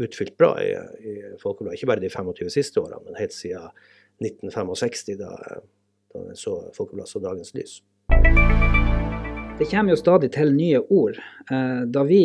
utfylt 0.05 0.37
bra 0.37 0.51
i, 0.61 0.69
i 1.09 1.15
Folkebladet. 1.41 1.79
Ikke 1.79 1.89
bare 1.89 2.03
de 2.05 2.11
25 2.13 2.53
siste 2.53 2.79
årene, 2.79 3.01
men 3.03 3.17
helt 3.17 3.33
siden 3.35 3.65
1965, 4.21 5.17
da, 5.19 5.33
da 6.13 6.23
så 6.37 6.59
Folkebladet 6.77 7.11
så 7.11 7.23
dagens 7.25 7.51
lys. 7.57 7.81
Det 9.59 9.67
kommer 9.69 9.93
jo 9.93 9.99
stadig 9.99 10.31
til 10.33 10.53
nye 10.55 10.79
ord. 10.89 11.19
Da 11.93 12.03
vi 12.07 12.23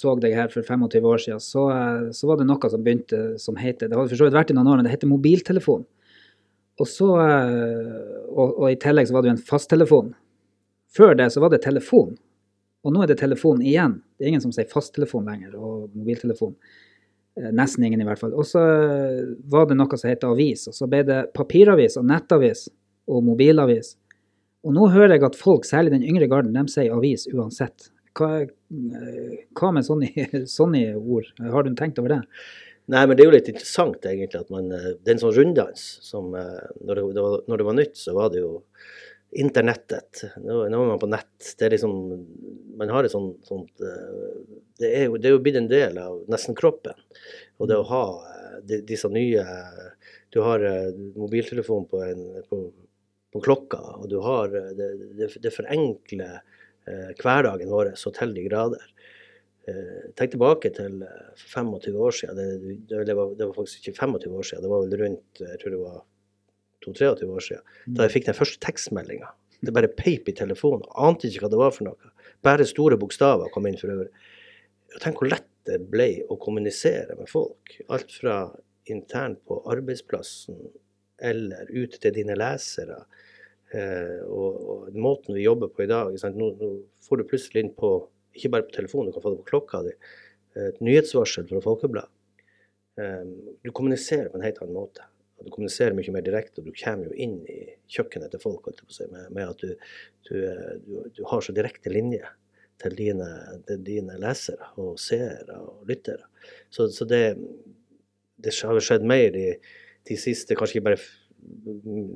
så 0.00 0.16
deg 0.20 0.34
her 0.36 0.48
for 0.52 0.64
25 0.64 1.08
år 1.12 1.22
siden, 1.24 1.42
så, 1.44 1.66
så, 2.16 2.28
var 2.28 2.40
det 2.40 2.48
noe 2.48 2.72
som 2.72 2.82
begynte 2.84 3.20
som 3.42 3.58
heter 3.60 3.90
Det 3.90 3.98
hadde 3.98 4.12
for 4.12 4.22
så 4.22 4.28
vidt 4.28 4.38
vært 4.38 4.52
i 4.54 4.56
noen 4.56 4.72
år, 4.72 4.80
men 4.80 4.88
det 4.88 4.94
heter 4.94 5.10
mobiltelefon. 5.10 5.84
Og, 6.80 6.88
så, 6.88 7.10
og, 7.12 8.46
og 8.48 8.66
i 8.70 8.78
tillegg 8.80 9.10
så 9.10 9.16
var 9.16 9.24
det 9.24 9.30
jo 9.30 9.36
en 9.36 9.46
fasttelefon 9.50 10.14
før 10.90 11.14
det 11.14 11.30
så 11.30 11.42
var 11.42 11.52
det 11.52 11.62
telefon, 11.62 12.16
og 12.84 12.94
nå 12.94 13.02
er 13.04 13.12
det 13.12 13.20
telefon 13.20 13.60
igjen. 13.62 13.98
Det 14.16 14.24
er 14.24 14.32
ingen 14.32 14.42
som 14.42 14.54
sier 14.54 14.68
fasttelefon 14.70 15.28
lenger, 15.28 15.54
og 15.54 15.90
mobiltelefon. 15.94 16.56
Eh, 17.38 17.50
nesten 17.54 17.84
ingen, 17.86 18.02
i 18.02 18.08
hvert 18.08 18.20
fall. 18.20 18.34
Og 18.34 18.46
så 18.48 18.62
var 19.52 19.68
det 19.68 19.76
noe 19.78 20.00
som 20.00 20.10
het 20.10 20.26
avis, 20.26 20.66
og 20.70 20.76
så 20.76 20.88
ble 20.90 21.04
det 21.06 21.20
papiravis 21.36 21.98
og 22.00 22.08
nettavis 22.10 22.66
og 23.10 23.22
mobilavis. 23.26 23.94
Og 24.66 24.74
nå 24.76 24.90
hører 24.92 25.16
jeg 25.16 25.28
at 25.30 25.38
folk, 25.38 25.64
særlig 25.68 25.94
den 25.94 26.04
yngre 26.08 26.28
garden, 26.30 26.56
de 26.56 26.72
sier 26.72 26.96
avis 26.96 27.26
uansett. 27.32 27.90
Hva, 28.20 28.30
eh, 28.44 29.36
hva 29.56 29.70
med 29.72 29.86
sånne, 29.86 30.26
sånne, 30.58 30.82
ord? 31.00 31.30
Har 31.40 31.64
du 31.64 31.72
tenkt 31.78 32.00
over 32.02 32.18
det? 32.18 32.22
Nei, 32.90 33.04
men 33.06 33.16
det 33.16 33.22
er 33.22 33.28
jo 33.30 33.36
litt 33.36 33.48
interessant, 33.52 34.04
egentlig, 34.04 34.42
at 34.42 34.50
man 34.52 34.68
eh, 34.76 34.90
Det 34.98 35.12
er 35.12 35.16
en 35.16 35.22
sånn 35.24 35.36
runddans 35.38 35.86
som 36.04 36.32
når 36.34 37.00
det, 37.00 37.04
når 37.48 37.62
det 37.62 37.68
var 37.68 37.78
nytt, 37.78 37.96
så 37.98 38.16
var 38.16 38.32
det 38.34 38.44
jo 38.44 38.58
internettet. 39.30 40.24
Nå, 40.42 40.64
nå, 40.68 40.82
er 40.82 40.88
man 40.88 41.00
på 41.00 41.08
nett. 41.10 41.52
Det 41.58 41.66
er 41.66 41.76
liksom 41.76 41.94
Man 42.80 42.90
har 42.90 43.04
et 43.04 43.12
sånt, 43.12 43.42
sånt 43.46 43.82
eh, 43.84 44.36
det, 44.80 44.88
er 44.88 45.08
jo, 45.08 45.18
det 45.20 45.28
er 45.28 45.34
jo 45.34 45.42
blitt 45.44 45.58
en 45.60 45.70
del 45.70 45.98
av 46.00 46.22
nesten 46.32 46.56
kroppen. 46.58 46.96
Og 47.60 47.68
det 47.70 47.76
å 47.78 47.88
ha 47.90 48.04
de, 48.64 48.80
disse 48.88 49.10
nye 49.12 49.44
Du 50.32 50.40
har 50.46 50.64
eh, 50.64 50.94
mobiltelefon 51.18 51.86
på, 51.90 52.00
en, 52.06 52.24
på, 52.48 52.62
på 53.34 53.44
klokka, 53.44 53.82
og 54.00 54.08
du 54.10 54.18
har 54.24 54.50
Det, 54.50 54.88
det, 55.18 55.30
det 55.44 55.54
forenkler 55.54 56.40
eh, 56.40 56.49
hverdagen 57.20 57.70
vår 57.72 57.94
så 58.00 58.12
til 58.14 58.34
de 58.36 58.46
grader. 58.46 58.84
Eh, 59.68 60.08
tenk 60.16 60.32
tilbake 60.34 60.70
til 60.76 61.02
eh, 61.04 61.42
25 61.52 61.98
år 62.00 62.16
siden. 62.16 62.38
Det, 62.38 62.76
det, 62.88 63.02
det, 63.08 63.16
var, 63.16 63.34
det, 63.36 63.46
var, 63.46 63.54
faktisk 63.58 63.84
ikke 63.84 63.98
25 63.98 64.38
år 64.38 64.48
siden, 64.48 64.64
det 64.64 64.72
var 64.72 64.86
vel 64.86 64.96
rundt 65.02 65.42
jeg 65.44 65.60
tror 65.60 65.74
det 65.74 65.82
var 65.82 66.00
22-23 66.86 67.34
år 67.36 67.46
siden. 67.46 67.76
Da 67.96 68.06
jeg 68.06 68.14
fikk 68.16 68.30
den 68.30 68.38
første 68.38 68.60
tekstmeldinga. 68.64 69.30
Det 69.60 69.74
bare 69.76 69.92
peip 69.92 70.30
i 70.32 70.36
telefonen. 70.36 70.86
Ante 70.96 71.28
ikke 71.28 71.44
hva 71.44 71.52
det 71.52 71.60
var 71.60 71.74
for 71.76 71.90
noe. 71.90 72.12
Bare 72.44 72.64
store 72.68 72.96
bokstaver 73.00 73.52
kom 73.52 73.68
inn 73.68 73.76
for 73.80 73.92
øvrig. 73.92 74.08
Tenk 75.02 75.20
hvor 75.20 75.28
lett 75.28 75.46
det 75.68 75.76
ble 75.92 76.08
å 76.32 76.38
kommunisere 76.40 77.18
med 77.18 77.28
folk. 77.28 77.76
Alt 77.92 78.14
fra 78.16 78.38
internt 78.90 79.42
på 79.46 79.60
arbeidsplassen 79.70 80.56
eller 81.20 81.68
ut 81.68 81.98
til 82.00 82.14
dine 82.16 82.34
lesere. 82.40 83.02
Eh, 83.70 84.22
og, 84.26 84.56
og, 84.72 84.96
måten 84.98 85.36
vi 85.36 85.44
jobber 85.44 85.70
på 85.70 85.84
i 85.84 85.90
dag 85.90 86.10
nå, 86.34 86.48
nå, 86.58 86.70
får 87.06 87.20
du 87.20 87.28
plutselig 87.30 87.62
inn 87.62 87.74
på, 87.76 87.92
ikke 88.34 88.50
bare 88.56 88.66
på 88.66 88.74
telefonen, 88.74 89.10
du 89.10 89.14
kan 89.14 89.22
få 89.22 89.34
det 89.34 89.42
på 89.44 89.50
klokka 89.52 89.84
di, 89.86 89.94
et 90.58 90.80
nyhetsvarsel 90.82 91.46
fra 91.46 91.62
Folkebladet. 91.62 92.10
Eh, 92.98 93.22
du 93.62 93.70
kommuniserer 93.70 94.30
på 94.30 94.40
en 94.40 94.46
helt 94.46 94.58
annen 94.62 94.76
måte. 94.76 95.06
Du 95.40 95.48
kommuniserer 95.48 95.94
mye 95.96 96.12
mer 96.12 96.24
direkte, 96.26 96.60
og 96.60 96.68
du 96.68 96.74
kommer 96.76 97.08
jo 97.08 97.16
inn 97.16 97.38
i 97.48 97.60
kjøkkenet 97.90 98.34
til 98.34 98.42
folk 98.42 98.66
med, 98.68 99.30
med, 99.30 99.44
at 99.46 99.62
du, 99.62 99.70
du, 100.28 100.34
du, 100.84 100.96
du, 101.16 101.22
har 101.30 101.44
så 101.44 101.54
direkte 101.56 101.92
linje 101.92 102.26
til 102.80 102.96
dine, 102.96 103.28
til 103.68 103.80
dine 103.86 104.18
lesere 104.20 104.68
og 104.80 104.98
seere 105.00 105.56
og 105.62 105.88
lyttere. 105.88 106.28
Så, 106.68 106.90
så 106.92 107.06
det, 107.08 107.38
det, 108.36 108.52
har 108.52 108.82
skjedd 108.84 109.06
mer 109.08 109.30
de, 109.32 109.46
de 110.10 110.18
siste, 110.20 110.56
kanskje 110.58 110.80
ikke 110.80 110.90
bare 110.90 111.00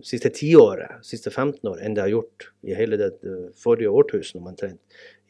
siste 0.05 0.31
tiåret, 0.35 1.01
siste 1.07 1.31
15 1.31 1.69
år, 1.71 1.81
enn 1.83 1.97
det 1.97 2.05
har 2.05 2.13
gjort 2.13 2.49
i 2.67 2.77
hele 2.77 2.99
det 3.01 3.11
forrige 3.59 3.93
årtusen 3.93 4.45
omtrent, 4.45 4.81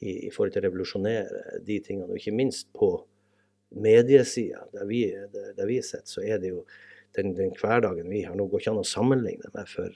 i, 0.00 0.26
i 0.28 0.30
forhold 0.35 0.54
til 0.54 0.64
å 0.64 0.68
revolusjonere 0.68 1.61
de 1.66 1.78
tingene. 1.85 2.11
Og 2.11 2.18
ikke 2.18 2.35
minst 2.37 2.70
på 2.76 2.96
mediesida, 3.74 4.64
der 4.74 4.87
vi, 4.88 5.04
der, 5.35 5.66
vi 5.66 5.80
sitter, 5.83 6.09
så 6.09 6.24
er 6.24 6.42
det 6.42 6.52
jo 6.52 6.64
den, 7.16 7.35
den, 7.37 7.54
hverdagen 7.59 8.11
vi 8.11 8.24
har 8.26 8.37
nå, 8.38 8.46
går 8.50 8.62
ikke 8.62 8.74
an 8.74 8.83
å 8.83 8.87
sammenligne 8.87 9.50
med 9.54 9.70
for 9.70 9.94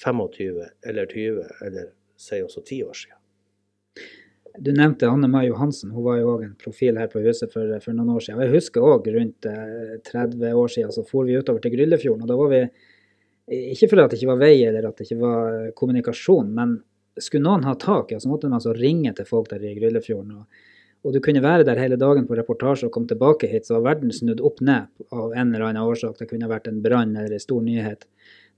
25 0.00 0.60
eller 0.88 1.08
20 1.08 1.64
eller 1.66 1.90
si 2.20 2.40
også 2.44 2.62
10 2.64 2.84
år 2.88 3.00
siden. 3.02 3.16
Du 4.60 4.72
nevnte 4.74 5.08
Anne 5.08 5.28
Mai 5.30 5.44
Johansen, 5.46 5.92
hun 5.94 6.04
var 6.04 6.18
jo 6.18 6.32
òg 6.34 6.46
en 6.48 6.56
profil 6.58 6.98
her 6.98 7.08
på 7.12 7.22
huset 7.22 7.52
for, 7.52 7.70
for 7.84 7.96
noen 7.96 8.16
år 8.16 8.24
siden. 8.24 8.40
Jeg 8.44 8.56
husker 8.56 8.84
òg 8.84 9.06
rundt 9.14 9.46
30 9.46 10.40
eh, 10.48 10.56
år 10.56 10.72
siden 10.72 10.94
så 10.96 11.04
for 11.06 11.28
vi 11.28 11.38
utover 11.38 11.62
til 11.62 11.76
Gryllefjorden. 11.76 12.24
og 12.24 12.32
da 12.32 12.38
var 12.40 12.50
vi 12.52 12.62
ikke 13.50 13.88
fordi 13.90 14.06
det 14.06 14.18
ikke 14.20 14.30
var 14.30 14.42
vei 14.44 14.56
eller 14.62 14.86
at 14.86 14.98
det 14.98 15.08
ikke 15.08 15.20
var 15.20 15.70
kommunikasjon, 15.78 16.50
men 16.54 16.76
skulle 17.18 17.44
noen 17.44 17.64
ha 17.66 17.74
tak 17.74 18.12
ja, 18.14 18.20
så 18.20 18.30
måtte 18.30 18.48
man 18.48 18.60
altså 18.60 18.74
ringe 18.76 19.12
til 19.16 19.26
folk 19.26 19.50
der 19.50 19.64
i 19.66 19.74
Gryllefjorden. 19.78 20.36
Og, 20.38 20.68
og, 21.04 21.14
du 21.14 21.20
kunne 21.24 21.42
være 21.42 21.66
der 21.66 21.80
hele 21.80 21.98
dagen 22.00 22.28
på 22.28 22.36
reportasje 22.38 22.86
og 22.88 22.94
komme 22.94 23.10
tilbake 23.10 23.50
hit, 23.50 23.66
så 23.66 23.78
var 23.78 23.94
verden 23.94 24.14
snudd 24.14 24.42
opp 24.46 24.62
ned 24.64 24.86
av 25.10 25.34
en 25.34 25.50
eller 25.50 25.66
annen 25.66 25.82
årsak. 25.82 26.18
Det 26.20 26.28
kunne 26.30 26.50
vært 26.50 26.70
en 26.70 26.78
brann 26.84 27.16
eller 27.16 27.34
en 27.36 27.42
stor 27.42 27.64
nyhet. 27.66 28.06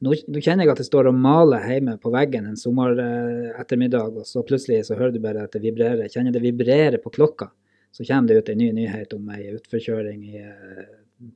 Nå, 0.03 0.13
nå, 0.13 0.43
kjenner 0.43 0.67
jeg 0.67 0.75
at 0.75 0.83
det 0.83 0.89
står 0.89 1.09
og 1.09 1.19
maler 1.25 1.65
hjemme 1.71 1.97
på 2.03 2.11
veggen 2.13 2.49
en 2.51 2.59
sommerettermiddag, 2.59 4.17
og 4.19 4.29
så 4.29 4.43
plutselig 4.47 4.83
så 4.89 4.99
hører 4.99 5.15
du 5.15 5.21
bare 5.23 5.47
at 5.47 5.55
det 5.55 5.63
vibrerer. 5.63 6.11
Kjenner 6.11 6.35
det 6.35 6.43
vibrerer 6.43 6.99
på 7.03 7.13
klokka. 7.15 7.53
Så 7.93 8.05
kommer 8.09 8.33
det 8.33 8.41
ut 8.41 8.49
en 8.51 8.59
ny 8.59 8.71
nyhet 8.75 9.13
om 9.15 9.29
ei 9.35 9.53
utforkjøring 9.53 10.23
i 10.27 10.41
eh, 10.41 10.87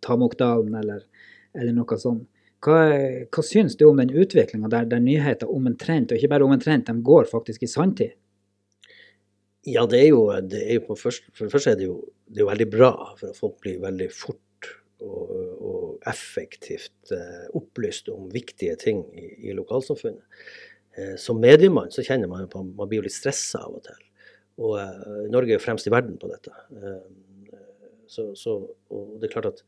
Tamokdalen 0.03 0.75
eller, 0.81 1.03
eller 1.55 1.77
noe 1.77 1.99
sånt. 2.01 2.25
Hva, 2.65 2.79
hva 3.33 3.43
syns 3.45 3.77
du 3.77 3.85
om 3.89 3.99
den 4.01 4.15
utviklinga 4.17 4.71
der, 4.73 4.87
der, 4.91 5.03
nyheter 5.03 5.51
trend, 5.79 6.11
og 6.11 6.17
ikke 6.17 6.31
bare 6.33 6.45
om 6.45 6.53
en 6.53 6.63
trend, 6.63 6.87
de 6.87 7.03
går 7.03 7.29
faktisk 7.31 7.63
i 7.63 7.71
sanntid? 7.71 8.17
Ja, 9.67 9.85
det 9.87 10.01
er 10.01 10.09
jo, 10.09 10.31
det 10.41 10.63
er 10.63 10.79
jo 10.79 10.95
først, 10.95 11.27
For 11.35 11.47
det 11.47 11.53
første 11.53 11.71
er 11.71 11.77
det 11.77 11.87
jo, 11.89 12.01
det 12.29 12.43
er 12.43 12.51
veldig 12.51 12.71
bra, 12.71 12.93
for 13.19 13.31
at 13.31 13.39
folk 13.39 13.61
blir 13.61 13.81
veldig 13.83 14.09
fort 14.15 14.71
og, 15.03 15.33
og 15.61 16.09
effektivt 16.09 17.13
eh, 17.13 17.47
opplyst 17.59 18.09
om 18.09 18.31
viktige 18.33 18.77
ting 18.81 19.03
i, 19.19 19.51
i 19.51 19.57
lokalsamfunnet. 19.57 20.23
Eh, 20.97 21.15
som 21.21 21.41
mediemann 21.43 21.91
så 21.93 22.05
kjenner 22.07 22.31
man 22.31 22.47
jo 22.47 22.53
på 22.55 22.63
man 22.65 22.89
blir 22.89 23.03
jo 23.03 23.09
litt 23.09 23.17
stressa 23.17 23.65
av 23.67 23.77
og 23.77 23.85
til. 23.85 24.03
Og 24.65 24.79
eh, 24.81 25.27
Norge 25.33 25.53
er 25.53 25.59
jo 25.59 25.65
fremst 25.67 25.89
i 25.89 25.93
verden 25.93 26.17
på 26.21 26.31
dette. 26.31 26.55
Eh, 26.73 27.59
så, 28.09 28.31
så, 28.39 28.61
og 28.95 29.19
det 29.21 29.29
er 29.29 29.35
klart 29.35 29.51
at 29.51 29.65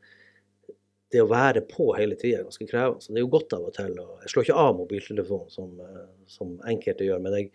det 1.13 1.23
å 1.23 1.29
være 1.29 1.63
på 1.69 1.89
hele 1.97 2.17
tida 2.19 2.39
er 2.41 2.45
ganske 2.47 2.67
krevende. 2.69 3.01
Så 3.01 3.13
det 3.13 3.21
er 3.21 3.25
jo 3.25 3.33
godt 3.33 3.55
av 3.57 3.65
og 3.65 3.73
til. 3.75 3.95
Og 4.01 4.23
jeg 4.23 4.33
slår 4.33 4.45
ikke 4.45 4.61
av 4.63 4.75
mobiltelefonen 4.77 5.53
som, 5.53 5.71
eh, 5.81 6.05
som 6.29 6.53
enkelte 6.69 7.07
gjør, 7.07 7.23
men 7.23 7.37
jeg 7.37 7.49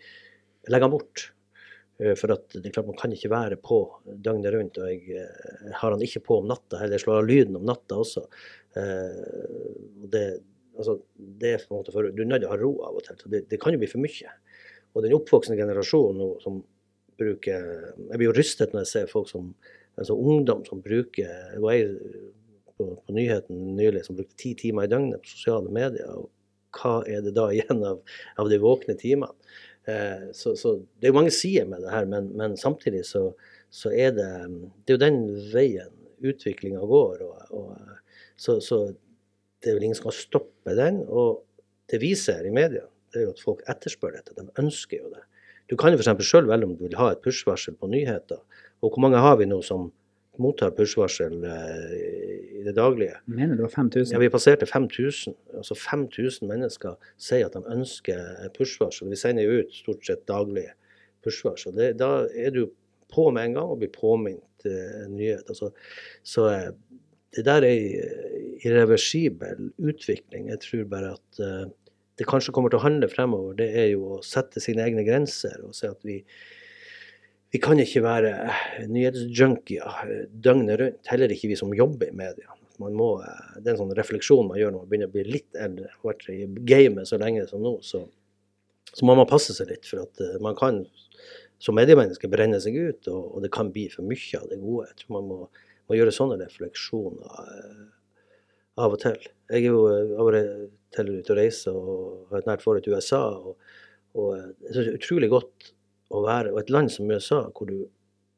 legger 0.67 0.87
den 0.89 0.95
bort. 0.97 1.29
Eh, 1.99 2.15
for 2.19 2.33
at 2.35 2.49
det 2.49 2.65
er 2.65 2.75
klart 2.75 2.89
man 2.89 2.99
kan 2.99 3.15
ikke 3.15 3.31
være 3.31 3.55
på 3.55 3.79
døgnet 4.11 4.51
rundt. 4.53 4.77
Og 4.77 4.89
jeg 4.91 5.21
eh, 5.21 5.71
har 5.79 5.95
den 5.95 6.03
ikke 6.03 6.25
på 6.27 6.41
om 6.41 6.49
natta 6.51 6.81
heller. 6.81 6.97
Jeg 6.97 7.05
slår 7.05 7.21
av 7.21 7.29
lyden 7.29 7.55
om 7.55 7.65
natta 7.65 7.95
også. 8.03 8.27
Det, 8.75 10.25
altså, 10.75 10.97
det 11.15 11.53
er 11.53 11.61
på 11.63 11.71
en 11.71 11.79
måte 11.79 11.93
for, 11.95 12.03
Du 12.11 12.23
er 12.25 12.27
nødt 12.27 12.43
til 12.43 12.49
å 12.49 12.51
ha 12.51 12.59
ro 12.59 12.73
av 12.83 12.97
og 12.99 13.05
til. 13.05 13.15
så 13.21 13.31
det, 13.31 13.45
det, 13.47 13.59
kan 13.61 13.71
jo 13.71 13.79
bli 13.79 13.87
for 13.87 14.03
mye. 14.03 14.33
Og 14.91 15.05
den 15.05 15.15
oppvoksende 15.15 15.55
generasjonen 15.55 16.19
nå 16.19 16.27
som 16.43 16.59
bruker 17.15 17.63
Jeg 18.11 18.17
blir 18.19 18.27
jo 18.27 18.35
rystet 18.35 18.73
når 18.73 18.83
jeg 18.83 18.91
ser 18.91 19.07
folk 19.07 19.29
som 19.31 19.53
altså 19.95 20.17
ungdom 20.19 20.65
som 20.67 20.81
bruker 20.83 21.55
på, 22.77 22.87
på 23.05 23.15
nyheten 23.15 23.75
nylig 23.77 24.05
som 24.05 24.17
brukte 24.17 24.37
ti 24.39 24.53
timer 24.59 24.87
i 24.87 24.91
døgnet 24.91 25.23
på 25.23 25.31
sosiale 25.31 25.71
medier. 25.73 26.11
og 26.11 26.29
Hva 26.75 26.99
er 27.09 27.23
det 27.25 27.35
da 27.37 27.49
igjen 27.55 27.83
av, 27.87 28.01
av 28.41 28.51
de 28.51 28.59
våkne 28.61 28.97
timene? 28.99 29.33
Eh, 29.85 30.31
så, 30.33 30.55
så, 30.57 30.77
Det 30.97 31.07
er 31.07 31.13
jo 31.13 31.19
mange 31.19 31.33
sider 31.35 31.67
med 31.69 31.85
det 31.85 31.93
her, 31.93 32.07
men, 32.09 32.31
men 32.37 32.57
samtidig 32.57 33.05
så, 33.05 33.27
så, 33.69 33.91
er 33.93 34.15
det 34.17 34.29
det 34.85 34.95
er 34.95 34.97
jo 34.97 35.03
den 35.03 35.21
veien 35.53 35.93
utviklinga 36.25 36.81
går. 36.89 37.21
Og, 37.25 37.53
og, 37.59 38.17
så, 38.35 38.59
så, 38.63 38.81
det 39.61 39.71
er 39.71 39.77
vel 39.77 39.87
ingen 39.87 39.97
som 39.97 40.09
kan 40.09 40.17
stoppe 40.17 40.75
den. 40.77 41.03
Og 41.05 41.43
det 41.91 42.01
vi 42.01 42.15
ser 42.17 42.47
i 42.47 42.53
media, 42.53 42.87
det 43.13 43.21
er 43.21 43.29
jo 43.29 43.35
at 43.35 43.45
folk 43.45 43.63
etterspør 43.71 44.17
dette. 44.17 44.35
De 44.37 44.47
ønsker 44.61 45.03
jo 45.03 45.13
det. 45.13 45.23
Du 45.69 45.77
kan 45.79 45.93
jo 45.93 45.97
f.eks. 45.97 46.25
sjøl 46.27 46.49
velge 46.49 46.67
om 46.67 46.75
du 46.77 46.83
vil 46.85 46.97
ha 46.99 47.11
et 47.13 47.21
push-varsel 47.25 47.77
på 47.79 47.89
nyheter. 47.89 48.41
Og 48.83 48.91
hvor 48.91 49.01
mange 49.01 49.21
har 49.21 49.37
vi 49.39 49.47
nå 49.49 49.61
som 49.65 49.87
mottar 50.41 50.73
push-varsel 50.75 51.43
eh, 51.49 51.91
i 52.59 52.63
det 52.65 52.75
daglige. 52.77 53.19
Mener 53.25 53.57
du 53.57 53.65
var 53.65 53.73
5000? 53.73 54.13
Ja, 54.13 54.21
vi 54.21 54.31
passerte 54.33 54.67
5000. 54.69 55.35
Altså 55.59 55.77
5000 55.79 56.49
mennesker 56.49 56.97
sier 57.21 57.49
at 57.49 57.57
de 57.57 57.63
ønsker 57.75 58.49
push-varsel. 58.57 59.11
Vi 59.11 59.19
sender 59.19 59.47
jo 59.47 59.61
ut 59.61 59.77
stort 59.77 60.07
sett 60.07 60.25
daglig 60.29 60.67
push-varsel. 61.25 61.79
Da 61.99 62.11
er 62.33 62.53
du 62.55 62.65
på 63.13 63.29
med 63.31 63.49
en 63.49 63.57
gang 63.59 63.71
og 63.71 63.81
blir 63.83 63.93
påminnet 63.93 64.67
en 64.69 65.15
nyhet. 65.17 65.45
Altså, 65.49 65.71
så 66.25 66.49
uh, 66.49 66.99
det 67.35 67.45
der 67.45 67.67
er 67.67 68.61
irreversibel 68.65 69.71
utvikling. 69.77 70.49
Jeg 70.49 70.61
tror 70.63 70.85
bare 70.89 71.15
at 71.17 71.73
det 72.15 72.27
kanskje 72.29 72.53
kommer 72.55 72.71
til 72.71 72.79
å 72.79 72.85
handle 72.85 73.09
fremover, 73.11 73.57
det 73.59 73.67
er 73.75 73.89
jo 73.91 74.15
å 74.15 74.21
sette 74.23 74.61
sine 74.63 74.85
egne 74.85 75.03
grenser 75.07 75.59
og 75.67 75.75
se 75.75 75.89
at 75.91 75.99
vi 76.07 76.21
vi 77.53 77.61
kan 77.63 77.79
ikke 77.79 78.03
være 78.03 78.31
nyhetsjunkier 78.91 80.11
døgnet 80.43 80.79
rundt, 80.81 81.09
heller 81.11 81.31
ikke 81.31 81.51
vi 81.51 81.57
som 81.59 81.73
jobber 81.75 82.09
i 82.11 82.17
media. 82.17 82.51
Må, 82.81 83.09
det 83.55 83.69
er 83.69 83.75
en 83.75 83.81
sånn 83.85 83.95
refleksjon 83.95 84.49
man 84.49 84.59
gjør 84.59 84.73
når 84.73 84.81
man 84.83 84.89
begynner 84.91 85.11
å 85.11 85.13
bli 85.13 85.23
litt 85.37 85.59
eldre. 85.59 85.91
Har 85.93 86.09
vært 86.11 86.25
i 86.33 86.41
gamet 86.67 87.07
så 87.07 87.19
lenge 87.21 87.45
som 87.47 87.63
nå, 87.63 87.77
så, 87.85 88.01
så, 88.91 89.05
må 89.07 89.15
man 89.15 89.29
passe 89.29 89.55
seg 89.55 89.71
litt. 89.71 89.87
For 89.87 90.03
at 90.03 90.23
eh, 90.23 90.35
man 90.43 90.57
kan 90.59 90.81
som 91.63 91.77
mediemenneske 91.77 92.27
brenne 92.31 92.59
seg 92.63 92.75
ut, 92.75 93.07
og, 93.07 93.21
og, 93.29 93.37
det 93.45 93.53
kan 93.55 93.71
bli 93.71 93.87
for 93.93 94.07
mye 94.07 94.41
av 94.41 94.49
det 94.51 94.59
gode. 94.59 94.89
Jeg 94.89 94.99
tror 95.01 95.15
man 95.19 95.29
må, 95.29 95.39
må 95.87 95.99
gjøre 95.99 96.15
sånne 96.17 96.39
refleksjoner 96.41 97.39
eh, 97.45 97.85
av 98.83 98.97
og 98.97 99.01
til. 99.05 99.31
Jeg 99.53 99.61
er 99.61 99.69
jo 99.69 99.85
eh, 99.93 100.17
av 100.19 100.31
og 100.33 100.35
til 100.95 101.13
ute 101.13 101.31
og 101.31 101.39
reiser 101.39 101.79
og 101.79 102.33
har 102.33 102.43
et 102.43 102.51
nært 102.51 102.65
forhold 102.65 102.83
til 102.83 102.97
USA. 102.97 103.23
og, 103.39 103.55
og 104.19 104.35
det 104.67 104.83
er 104.83 104.99
utrolig 104.99 105.31
godt 105.31 105.71
å 106.13 106.21
være 106.25 106.53
Og 106.53 106.59
et 106.61 106.73
land 106.73 106.91
som 106.93 107.09
USA, 107.09 107.45
hvor 107.55 107.69
du 107.69 107.85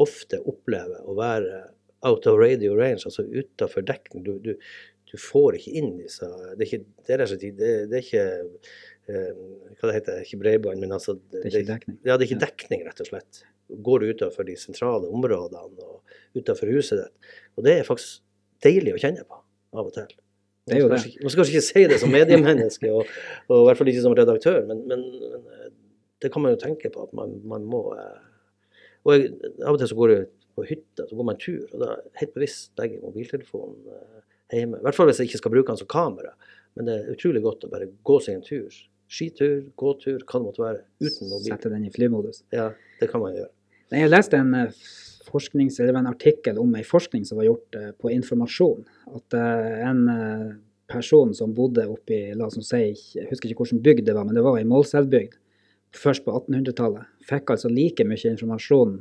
ofte 0.02 0.40
opplever 0.46 1.02
å 1.10 1.16
være 1.18 1.64
out 2.06 2.28
of 2.30 2.38
radio 2.40 2.76
range, 2.78 3.04
altså 3.06 3.26
utafor 3.26 3.86
dekning. 3.88 4.24
Du, 4.24 4.36
du, 4.44 4.54
du, 5.10 5.16
får 5.18 5.58
ikke 5.58 5.74
inn 5.80 5.96
disse 5.98 6.28
Det 6.56 6.68
er 6.68 6.68
ikke, 6.68 6.84
det 7.08 7.16
er, 7.16 7.26
det, 7.42 7.72
det 7.90 7.98
er 7.98 8.06
ikke 8.06 8.28
eh, 9.10 9.42
hva 9.80 9.90
det 9.90 9.98
heter 9.98 10.22
ikke 10.24 10.42
bredbånd, 10.44 10.84
men 10.84 10.94
altså 10.96 11.18
Det 11.18 11.48
er 11.48 11.50
ikke 11.64 11.72
dekning? 11.74 12.00
Ja, 12.04 12.14
det 12.16 12.28
er 12.28 12.30
ikke 12.30 12.46
dekning, 12.46 12.86
rett 12.88 13.04
og 13.04 13.10
slett. 13.10 13.42
Går 13.84 14.04
du 14.04 14.14
utenfor 14.14 14.48
de 14.48 14.56
sentrale 14.60 15.10
områdene 15.12 15.84
og 15.84 16.38
utenfor 16.38 16.72
huset 16.72 17.04
ditt. 17.04 17.34
Og 17.58 17.68
det 17.68 17.80
er 17.80 17.90
faktisk 17.90 18.24
deilig 18.64 18.96
å 18.96 19.02
kjenne 19.02 19.26
på 19.28 19.42
av 19.78 19.90
og 19.90 19.94
til. 19.98 20.16
Man 20.68 20.76
skal, 20.76 20.90
kanskje, 20.92 21.12
man 21.24 21.32
skal 21.32 21.40
kanskje 21.40 21.54
ikke 21.56 21.66
si 21.66 21.82
det 21.88 21.98
som 22.02 22.12
mediemenneske, 22.12 22.90
og, 22.92 23.12
og, 23.48 23.54
i 23.56 23.68
hvert 23.70 23.80
fall 23.80 23.90
ikke 23.92 24.04
som 24.04 24.16
redaktør, 24.18 24.58
men, 24.68 24.82
men, 24.90 25.06
men 25.32 25.67
det 26.22 26.32
kan 26.34 26.44
man 26.44 26.56
jo 26.56 26.62
tenke 26.62 26.90
på 26.94 27.06
at 27.06 27.14
man, 27.18 27.38
man 27.48 27.66
må 27.70 27.84
eh, 27.98 28.26
Og 29.08 29.14
jeg, 29.14 29.32
av 29.64 29.76
og 29.76 29.80
til 29.80 29.90
så 29.92 29.98
går 29.98 30.12
jeg 30.12 30.24
på 30.58 30.66
hytta, 30.68 31.06
så 31.08 31.16
går 31.16 31.28
man 31.30 31.40
tur, 31.40 31.66
og 31.70 31.80
da 31.84 31.94
helt 32.20 32.34
bevisst 32.34 32.74
legger 32.80 32.98
jeg 32.98 33.06
mobiltelefonen 33.06 33.92
eh, 33.94 34.24
hjemme. 34.58 34.80
I 34.82 34.88
hvert 34.88 34.98
fall 34.98 35.08
hvis 35.08 35.22
jeg 35.22 35.30
ikke 35.30 35.42
skal 35.44 35.54
bruke 35.54 35.72
den 35.72 35.80
som 35.80 35.90
kamera. 35.92 36.34
Men 36.76 36.90
det 36.90 36.96
er 36.96 37.12
utrolig 37.14 37.44
godt 37.46 37.68
å 37.68 37.72
bare 37.72 37.88
gå 38.10 38.18
seg 38.24 38.40
en 38.40 38.46
tur 38.46 38.80
skitur, 39.08 39.62
gåtur, 39.80 40.18
hva 40.28 40.42
det 40.42 40.44
måtte 40.44 40.64
være, 40.66 40.82
uten 41.00 41.30
mobil. 41.32 41.54
Sette 41.54 41.70
den 41.72 41.86
i 41.88 41.92
flymodus. 41.94 42.42
Ja, 42.52 42.66
det 43.00 43.08
kan 43.08 43.24
man 43.24 43.38
gjøre. 43.38 43.48
Jeg 43.96 44.12
leste 44.12 44.42
en 44.42 44.52
eh, 44.58 44.82
forsknings, 45.30 45.80
eller 45.80 46.02
en 46.02 46.10
artikkel 46.12 46.60
om 46.60 46.76
en 46.76 46.90
forskning 46.90 47.24
som 47.30 47.40
var 47.40 47.48
gjort 47.48 47.78
på 48.02 48.12
informasjon. 48.12 48.84
At 49.16 49.38
en 49.38 50.04
person 50.92 51.32
som 51.38 51.56
bodde 51.56 51.86
oppi 51.88 52.20
la 52.36 52.50
oss 52.50 52.60
si, 52.68 52.84
jeg 53.16 53.30
husker 53.32 53.54
ikke 53.54 53.64
hvilken 53.64 53.84
bygd 53.86 54.10
det 54.10 54.18
var, 54.18 54.28
men 54.28 54.36
det 54.36 54.44
var 54.44 54.60
ei 54.60 54.68
Målselvbygd 54.68 55.40
først 55.98 56.26
på 56.26 56.34
1800-tallet, 56.34 57.10
fikk 57.28 57.54
altså 57.54 57.72
like 57.72 58.06
mye 58.08 58.32
informasjon 58.32 59.00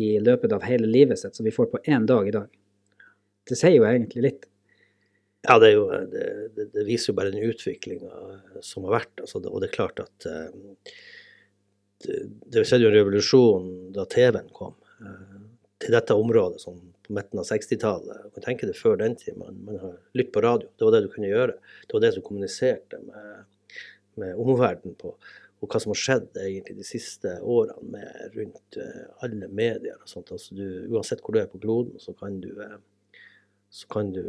i 0.00 0.12
løpet 0.22 0.54
av 0.54 0.64
hele 0.66 0.86
livet 0.86 1.18
sitt 1.18 1.36
som 1.36 1.46
vi 1.46 1.54
får 1.54 1.70
på 1.72 1.82
én 1.90 2.06
dag 2.06 2.28
i 2.28 2.34
dag. 2.34 2.48
Det 3.48 3.58
sier 3.58 3.74
jo 3.74 3.86
egentlig 3.88 4.24
litt. 4.28 4.46
Ja, 5.48 5.56
det, 5.58 5.70
er 5.70 5.76
jo, 5.78 5.86
det, 6.12 6.66
det, 6.74 6.84
viser 6.84 7.10
jo 7.10 7.16
bare 7.16 7.32
den 7.32 7.48
utviklinga 7.48 8.60
som 8.64 8.84
har 8.86 8.98
vært. 8.98 9.22
Altså, 9.24 9.40
og 9.40 9.62
det 9.62 9.70
er 9.70 9.76
klart 9.78 10.02
at 10.02 10.26
eh, 10.28 10.92
det, 12.04 12.18
det 12.52 12.66
skjedde 12.68 12.86
jo 12.86 12.90
en 12.90 12.98
revolusjon 12.98 13.70
da 13.96 14.04
TV-en 14.12 14.52
kom 14.56 14.76
eh, 15.00 15.38
til 15.80 15.96
dette 15.96 16.16
området 16.16 16.60
sånn 16.60 16.82
på 17.06 17.16
midten 17.16 17.40
av 17.40 17.48
60-tallet. 17.48 18.28
Man 18.36 18.44
tenker 18.44 18.68
det 18.68 18.76
før 18.76 19.00
den 19.00 19.16
tid. 19.18 19.38
Man, 19.40 19.62
man 19.64 19.80
har 19.80 19.96
lyttet 20.12 20.34
på 20.36 20.44
radio. 20.44 20.68
Det 20.76 20.86
var 20.86 20.96
det 20.96 21.02
du 21.06 21.12
kunne 21.14 21.32
gjøre. 21.32 21.56
Det 21.86 21.96
var 21.96 22.04
det 22.04 22.12
som 22.18 22.26
kommuniserte 22.26 23.00
med, 23.06 23.80
med 24.20 24.44
omverdenen 24.44 24.98
på. 25.00 25.16
Og 25.60 25.68
hva 25.68 25.80
som 25.82 25.92
har 25.92 26.00
skjedd 26.00 26.38
egentlig 26.40 26.78
de 26.78 26.86
siste 26.88 27.34
årene 27.44 27.92
med 27.92 28.36
rundt 28.38 28.78
eh, 28.80 29.06
alle 29.24 29.48
medier 29.52 29.98
og 30.00 30.08
sånt. 30.08 30.32
Altså 30.32 30.56
du, 30.56 30.64
uansett 30.88 31.20
hvor 31.20 31.36
du 31.36 31.42
er 31.42 31.50
på 31.52 31.60
kloden, 31.60 32.00
så 32.00 32.14
kan 32.16 32.38
du, 32.40 32.48
eh, 32.64 32.78
så 33.68 33.90
kan 33.92 34.12
du 34.16 34.24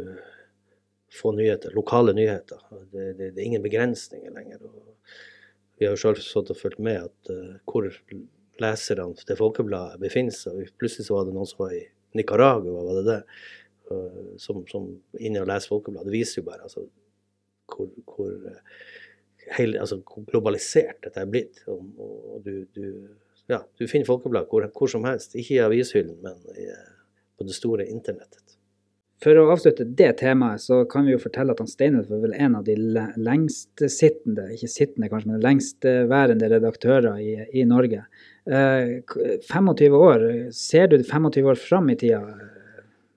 få 1.12 1.32
nyheter, 1.32 1.72
lokale 1.74 2.12
nyheter. 2.12 2.60
Det, 2.92 3.12
det, 3.12 3.30
det 3.30 3.40
er 3.40 3.46
ingen 3.46 3.64
begrensninger 3.64 4.32
lenger. 4.32 4.64
Og 4.68 4.92
vi 5.78 5.86
har 5.86 5.96
jo 5.96 6.00
selv 6.00 6.22
stått 6.24 6.52
og 6.54 6.60
fulgt 6.60 6.80
med 6.84 7.08
at 7.08 7.32
uh, 7.32 7.56
hvor 7.68 7.88
leserne 8.62 9.08
til 9.18 9.38
Folkebladet 9.38 10.00
befinner 10.00 10.34
seg. 10.36 10.70
Plutselig 10.80 11.08
så 11.08 11.18
var 11.18 11.28
det 11.28 11.36
noen 11.36 11.48
som 11.48 11.64
var 11.64 11.76
i 11.76 11.82
Nicaragua, 12.16 12.84
var 12.86 13.00
det 13.00 13.04
det? 13.08 13.20
Uh, 13.90 14.34
som, 14.40 14.62
som 14.70 14.88
inne 15.20 15.44
og 15.44 15.50
leser 15.50 15.74
Folkebladet. 15.74 16.08
Det 16.08 16.16
viser 16.16 16.40
jo 16.40 16.48
bare 16.48 16.68
altså, 16.68 16.86
hvor, 17.72 17.90
hvor, 18.14 18.32
uh, 18.46 18.84
heil, 19.56 19.76
altså, 19.80 20.00
globalisert 20.30 21.02
dette 21.04 21.22
er 21.22 21.28
blitt. 21.30 21.62
Og, 21.70 21.84
og 21.98 22.40
du, 22.46 22.64
du, 22.76 22.88
ja, 23.50 23.62
du 23.78 23.86
finner 23.86 24.08
Folkeblad 24.08 24.48
hvor, 24.50 24.66
hvor, 24.72 24.90
som 24.90 25.06
helst. 25.08 25.36
Ikke 25.36 25.58
i 25.58 25.62
avishyllen, 25.66 26.18
men 26.24 26.40
i, 26.56 26.70
på 27.38 27.48
det 27.48 27.56
store 27.56 27.88
internettet. 27.90 28.58
For 29.22 29.38
å 29.38 29.44
avslutte 29.52 29.84
det 29.86 30.16
temaet, 30.18 30.64
så 30.64 30.80
kan 30.90 31.06
vi 31.06 31.12
jo 31.12 31.20
fortelle 31.22 31.54
at 31.54 31.60
han 31.62 31.70
Steinulf 31.70 32.10
er 32.10 32.22
vel 32.24 32.32
en 32.34 32.56
av 32.58 32.64
de 32.66 32.74
lengstsittende, 32.74 34.48
ikke 34.56 34.70
sittende 34.70 35.10
kanskje, 35.12 35.30
men 35.30 35.44
lengstværende 35.44 36.48
redaktører 36.50 37.20
i, 37.22 37.36
i 37.60 37.62
Norge. 37.68 38.02
Eh, 38.50 38.96
25 39.46 39.94
år, 39.94 40.26
ser 40.56 40.90
du 40.90 40.96
25 40.98 41.52
år 41.52 41.60
fram 41.60 41.92
i 41.94 41.96
tida? 42.00 42.24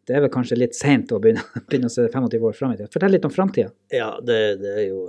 Det 0.06 0.14
er 0.14 0.22
vel 0.28 0.34
kanskje 0.34 0.60
litt 0.60 0.78
seint 0.78 1.10
å 1.10 1.18
begynne, 1.22 1.42
begynne, 1.72 1.90
å 1.90 1.96
se 1.96 2.06
25 2.06 2.46
år 2.52 2.60
fram 2.60 2.76
i 2.76 2.78
tida. 2.78 2.92
Fortell 2.94 3.16
litt 3.18 3.26
om 3.26 3.34
framtida. 3.34 3.74
Ja, 3.94 4.12
det, 4.22 4.40
det, 4.62 4.76
er 4.84 4.88
jo 4.92 5.08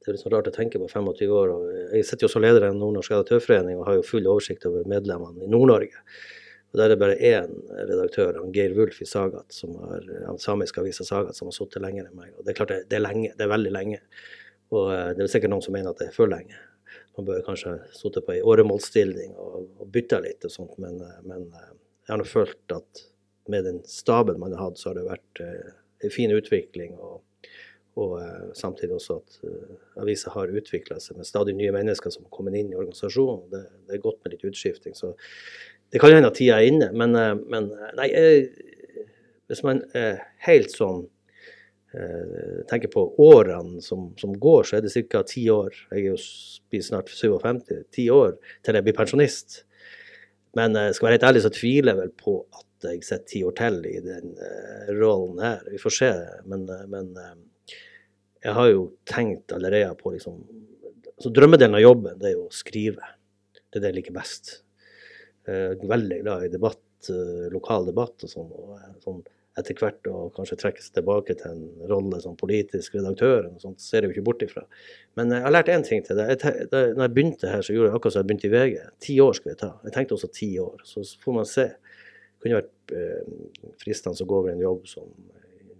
det 0.00 0.14
er 0.14 0.20
sånn 0.20 0.32
rart 0.32 0.48
å 0.48 0.54
tenke 0.54 0.80
på 0.80 0.88
25 0.88 1.32
år. 1.36 1.50
Jeg 1.92 2.06
sitter 2.08 2.24
jo 2.24 2.32
som 2.32 2.44
leder 2.44 2.64
i 2.64 2.68
en 2.72 2.78
Nordnorsk 2.80 3.12
redaktørforening 3.12 3.80
og 3.80 3.88
har 3.88 3.98
jo 3.98 4.06
full 4.08 4.28
oversikt 4.32 4.64
over 4.68 4.86
medlemmene 4.88 5.44
i 5.44 5.50
Nord-Norge. 5.50 6.00
Og 6.70 6.78
Der 6.78 6.84
er 6.84 6.92
det 6.94 7.00
bare 7.02 7.18
én 7.18 7.52
redaktør, 7.88 8.38
han 8.38 8.52
Geir 8.54 8.72
Wulf 8.78 9.00
i 9.02 9.08
Sagat, 9.08 9.52
som 9.52 9.74
har, 9.82 10.06
han 10.26 10.38
samiske 10.38 10.80
avisa 10.80 11.04
Sagat, 11.04 11.36
som 11.36 11.50
har 11.50 11.56
sittet 11.56 11.82
lenger 11.82 12.06
enn 12.06 12.16
meg. 12.16 12.30
Og 12.38 12.44
Det 12.44 12.52
er 12.52 12.58
klart 12.60 12.72
det, 12.72 12.84
det, 12.88 12.96
er 12.96 13.04
lenge, 13.04 13.32
det 13.36 13.44
er 13.44 13.52
veldig 13.52 13.72
lenge. 13.74 14.00
Og 14.70 14.92
eh, 14.94 15.08
det 15.18 15.24
er 15.24 15.32
sikkert 15.34 15.52
noen 15.52 15.64
som 15.66 15.74
mener 15.76 15.92
at 15.92 16.00
det 16.00 16.08
er 16.08 16.16
for 16.16 16.30
lenge. 16.30 16.56
Man 17.18 17.26
bør 17.26 17.42
kanskje 17.44 17.76
sitte 17.92 18.22
på 18.24 18.36
ei 18.36 18.44
åremålsstilling 18.46 19.34
og, 19.34 19.66
og 19.82 19.90
bytte 19.92 20.22
litt 20.24 20.46
og 20.46 20.54
sånt, 20.54 20.76
men, 20.80 21.00
eh, 21.04 21.18
men, 21.26 21.48
eh, 21.50 21.72
jeg 22.06 22.14
har 22.14 22.22
nå 22.22 22.28
følt 22.30 22.76
at 22.76 23.02
med 23.50 23.66
den 23.66 23.82
staben 23.90 24.38
man 24.40 24.54
har 24.54 24.70
hatt, 24.70 24.78
så 24.78 24.90
har 24.90 25.00
det 25.00 25.08
vært 25.10 25.42
en 25.42 26.12
fin 26.14 26.30
utvikling. 26.30 26.94
og 27.02 27.18
og 27.98 28.12
uh, 28.22 28.50
samtidig 28.54 28.94
også 28.94 29.16
at 29.18 29.40
uh, 29.42 29.72
avisa 30.02 30.30
har 30.34 30.52
utvikla 30.54 31.00
seg 31.02 31.18
med 31.18 31.26
stadig 31.26 31.56
nye 31.58 31.72
mennesker 31.74 32.12
som 32.14 32.22
har 32.26 32.34
kommet 32.34 32.54
inn 32.60 32.70
i 32.70 32.78
organisasjonen. 32.78 33.48
Det, 33.50 33.62
det, 33.88 33.96
er 33.96 34.04
godt 34.04 34.20
med 34.22 34.36
litt 34.36 34.46
utskifting. 34.46 34.94
Så 34.94 35.16
det 35.90 35.98
kan 35.98 36.14
hende 36.14 36.30
at 36.30 36.38
tida 36.38 36.58
er 36.60 36.70
inne, 36.70 36.90
men, 36.94 37.16
eh, 37.18 37.32
men 37.50 37.70
eh, 37.74 37.94
nei, 37.98 38.10
eh, 38.14 39.06
hvis 39.50 39.64
man 39.66 39.82
er 39.96 40.22
helt 40.46 40.74
sånn 40.74 41.08
tenker 42.70 42.86
på 42.86 43.02
årene 43.18 43.80
som, 43.82 44.04
som 44.14 44.30
går, 44.38 44.60
så 44.62 44.76
er 44.76 44.84
det 44.84 44.92
ca. 45.10 45.24
ti 45.26 45.40
år. 45.50 45.74
Jeg 45.90 46.12
blir 46.70 46.84
snart 46.86 47.08
57. 47.10 47.80
Ti 47.90 48.04
år 48.14 48.36
til 48.62 48.78
jeg 48.78 48.86
blir 48.86 48.94
pensjonist. 48.94 49.56
Men 50.54 50.78
jeg 50.78 50.94
skal 50.94 51.08
være 51.08 51.16
helt 51.16 51.26
ærlig, 51.32 51.42
så 51.42 51.50
tviler 51.50 51.90
jeg 51.90 51.98
vel 51.98 52.12
på 52.14 52.36
at 52.60 52.86
jeg 52.92 53.02
sitter 53.02 53.26
ti 53.32 53.42
år 53.42 53.56
til 53.58 53.80
i 53.90 53.96
den 54.04 54.38
rollen 55.00 55.42
her. 55.42 55.66
Vi 55.66 55.82
får 55.82 55.96
se. 55.96 56.12
Men, 56.46 56.62
men 56.94 57.10
jeg 58.40 58.56
har 58.56 58.70
jo 58.72 58.84
tenkt 59.08 59.52
allerede 59.52 59.94
på 60.00 60.14
liksom 60.14 60.40
Så 61.20 61.28
Drømmedelen 61.36 61.76
av 61.76 61.82
jobben 61.82 62.20
det 62.20 62.30
er 62.30 62.38
jo 62.38 62.46
å 62.46 62.54
skrive. 62.54 63.04
Det 63.52 63.76
er 63.76 63.82
det 63.82 63.90
jeg 63.90 63.96
liker 63.98 64.14
best. 64.16 64.62
Eh, 65.44 65.74
veldig 65.84 66.22
glad 66.22 66.46
i 66.46 66.52
debatt, 66.52 67.10
eh, 67.12 67.50
lokal 67.52 67.84
debatt 67.90 68.24
og 68.24 68.30
sånn. 68.32 68.48
og 68.48 68.78
eh, 68.78 68.94
sånn 69.04 69.20
etter 69.58 69.76
hvert 69.76 70.08
å 70.08 70.30
kanskje 70.32 70.56
trekke 70.56 70.80
seg 70.80 70.94
tilbake 70.96 71.34
til 71.36 71.50
en 71.50 71.88
rolle 71.90 72.20
som 72.22 72.38
politisk 72.40 72.94
redaktør. 72.96 73.50
og 73.50 73.60
sånt, 73.60 73.80
ser 73.84 74.00
jeg 74.00 74.08
jo 74.08 74.14
ikke 74.14 74.24
bort 74.30 74.44
ifra. 74.46 74.62
Men 75.18 75.34
jeg 75.34 75.42
har 75.44 75.52
lært 75.52 75.68
én 75.68 75.84
ting 75.84 76.02
til. 76.06 76.16
Jeg, 76.16 76.38
da 76.70 76.84
jeg 76.86 77.12
begynte 77.12 77.50
her, 77.50 77.60
så 77.60 77.74
gjorde 77.74 77.90
jeg 77.90 77.98
akkurat 77.98 78.14
som 78.14 78.22
jeg 78.22 78.28
begynte 78.30 78.48
i 78.48 78.54
VG. 78.54 78.78
Ti 79.04 79.18
år 79.20 79.36
skulle 79.36 79.52
jeg 79.52 79.60
ta. 79.60 79.72
Jeg 79.84 79.92
tenkte 79.92 80.16
også 80.16 80.32
ti 80.32 80.50
år. 80.62 80.80
Så 80.88 81.04
får 81.20 81.36
man 81.36 81.50
se. 81.50 81.66
Det 81.66 82.46
kunne 82.46 82.62
vært 82.62 83.76
fristende 83.82 84.24
å 84.24 84.30
gå 84.30 84.40
over 84.40 84.54
en 84.54 84.64
jobb 84.64 84.88
som 84.88 85.12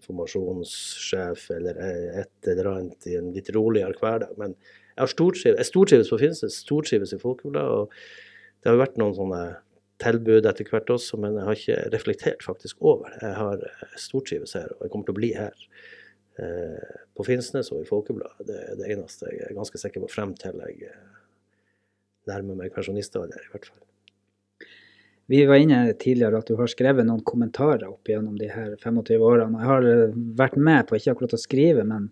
informasjonssjef 0.00 1.46
eller 1.54 1.78
et 2.24 2.50
eller 2.50 2.72
annet 2.74 3.06
i 3.06 3.16
en 3.20 3.30
litt 3.36 3.52
roligere 3.54 3.94
hverdag. 4.00 4.34
Men 4.40 4.56
jeg 4.56 5.04
stortrives, 5.14 5.60
jeg 5.60 5.68
på 6.10 6.20
Finnsnes, 6.20 6.60
stortrives 6.64 7.14
i 7.16 7.20
Folkebladet. 7.20 7.70
og 7.70 8.60
det 8.60 8.68
har 8.68 8.80
vært 8.80 8.98
noen 9.00 9.16
sånne 9.16 9.42
tilbud 10.00 10.48
etter 10.48 10.68
hvert 10.68 10.90
også, 10.92 11.18
men 11.20 11.36
jeg 11.36 11.46
har 11.46 11.58
ikke 11.58 11.78
reflektert 11.94 12.44
faktisk 12.44 12.80
over 12.84 13.08
det. 13.12 13.20
Jeg 13.24 13.36
har 13.38 13.64
eh, 13.68 13.96
stortrives 14.00 14.56
her, 14.56 14.72
og 14.76 14.84
jeg 14.84 14.92
kommer 14.92 15.08
til 15.08 15.16
å 15.16 15.20
bli 15.20 15.30
her. 15.36 15.66
Eh, 16.40 16.98
på 17.16 17.26
Finnsnes 17.26 17.72
og 17.74 17.82
i 17.82 17.88
Folkebladet. 17.88 18.46
Det 18.48 18.58
er 18.64 18.80
det 18.80 18.90
eneste 18.94 19.28
jeg 19.28 19.44
er 19.48 19.56
ganske 19.56 19.80
sikker 19.80 20.04
på 20.04 20.12
frem 20.12 20.32
til 20.40 20.60
jeg 20.64 20.88
eh, 20.88 21.20
nærmer 22.30 22.60
meg 22.62 22.74
pensjonistalder, 22.76 23.44
i 23.44 23.52
hvert 23.52 23.68
fall. 23.72 23.89
Vi 25.30 25.44
var 25.46 25.62
inne 25.62 25.92
tidligere 25.94 26.40
at 26.42 26.48
du 26.50 26.56
har 26.58 26.66
skrevet 26.70 27.06
noen 27.06 27.22
kommentarer 27.22 27.86
opp 27.86 28.08
gjennom 28.10 28.34
de 28.38 28.48
her 28.50 28.72
25 28.82 29.22
årene. 29.22 29.60
Jeg 29.62 29.68
har 29.68 29.88
vært 30.40 30.56
med 30.58 30.88
på 30.88 30.98
ikke 30.98 31.14
akkurat 31.14 31.36
å 31.36 31.38
skrive, 31.38 31.84
men 31.86 32.08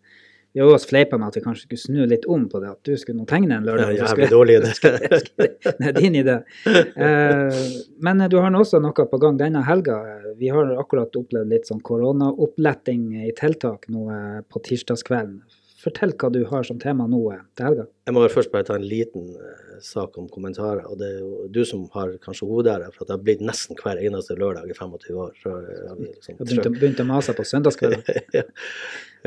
vi 0.54 0.62
har 0.62 0.70
også 0.70 0.88
fleipa 0.92 1.18
med 1.18 1.28
at 1.28 1.36
vi 1.36 1.42
kanskje 1.42 1.66
skulle 1.66 1.82
snu 1.82 2.06
litt 2.08 2.28
om 2.30 2.46
på 2.50 2.60
det, 2.62 2.70
at 2.72 2.86
du 2.86 2.94
skulle 2.98 3.18
nå 3.18 3.26
tegne 3.28 3.58
en 3.58 3.66
lørdag. 3.66 3.90
Ja, 3.96 4.06
jævlig 4.08 4.30
dårlig 4.30 4.56
idé. 4.60 4.70
det 5.66 5.90
er 5.90 5.98
din 5.98 6.16
idé. 6.22 6.38
Eh, 6.64 7.58
men 8.06 8.24
du 8.30 8.38
har 8.38 8.54
nå 8.54 8.62
også 8.62 8.80
noe 8.82 9.06
på 9.10 9.20
gang 9.22 9.38
denne 9.40 9.64
helga. 9.66 9.98
Vi 10.38 10.54
har 10.54 10.72
akkurat 10.78 11.18
opplevd 11.18 11.52
litt 11.52 11.68
sånn 11.68 11.82
koronaoppletting 11.84 13.26
i 13.26 13.34
tiltak 13.38 13.90
nå 13.92 14.08
eh, 14.14 14.40
på 14.46 14.62
tirsdagskvelden. 14.70 15.42
Fortell 15.78 16.10
hva 16.18 16.30
du 16.34 16.40
har 16.50 16.64
som 16.66 16.78
tema 16.82 17.06
nå 17.06 17.20
eh, 17.30 17.42
til 17.54 17.68
helga. 17.68 17.84
Jeg 18.08 18.14
må 18.16 18.24
først 18.32 18.50
bare 18.50 18.66
ta 18.66 18.74
en 18.74 18.86
liten 18.88 19.28
uh, 19.38 19.76
sak 19.84 20.16
om 20.18 20.26
kommentarer. 20.32 20.82
og 20.90 20.98
Det 20.98 21.10
er 21.12 21.20
jo 21.20 21.46
du 21.54 21.60
som 21.68 21.84
har 21.94 22.16
kanskje 22.24 22.48
hovedæra 22.48 22.88
for 22.90 23.04
at 23.04 23.10
det 23.10 23.14
har 23.14 23.22
blitt 23.28 23.44
nesten 23.46 23.78
hver 23.78 24.00
eneste 24.02 24.34
lørdag 24.38 24.72
i 24.72 24.74
25 24.74 25.20
år. 25.22 25.36
Så, 25.38 25.52
har 25.54 26.00
liksom, 26.02 26.40
begynt, 26.40 26.80
begynt 26.80 27.04
å 27.04 27.06
mase 27.06 27.34
på 27.36 27.46
søndagskvelden? 27.46 28.02
ja. 28.40 28.42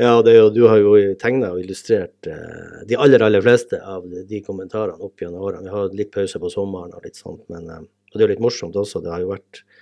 Ja, 0.00 0.12
jo, 0.24 0.46
du 0.52 0.62
har 0.68 0.80
jo 0.80 0.92
tegna 1.20 1.50
og 1.52 1.60
illustrert 1.60 2.28
eh, 2.28 2.84
de 2.88 2.96
aller 3.00 3.24
aller 3.24 3.44
fleste 3.44 3.80
av 3.80 4.06
de 4.08 4.44
kommentarene 4.44 5.00
opp 5.04 5.20
gjennom 5.20 5.44
årene. 5.44 5.66
Vi 5.68 5.74
har 5.74 5.96
litt 5.96 6.12
pause 6.14 6.40
på 6.40 6.52
sommeren 6.52 6.94
og 6.96 7.04
litt 7.04 7.20
sånt, 7.20 7.44
men 7.52 7.68
eh, 7.68 7.82
og 8.12 8.18
det 8.18 8.24
er 8.24 8.28
jo 8.28 8.34
litt 8.34 8.44
morsomt 8.44 8.76
også. 8.76 9.00
Det 9.04 9.12
har 9.12 9.24
jo 9.24 9.32
vært 9.32 9.62
eh, 9.62 9.81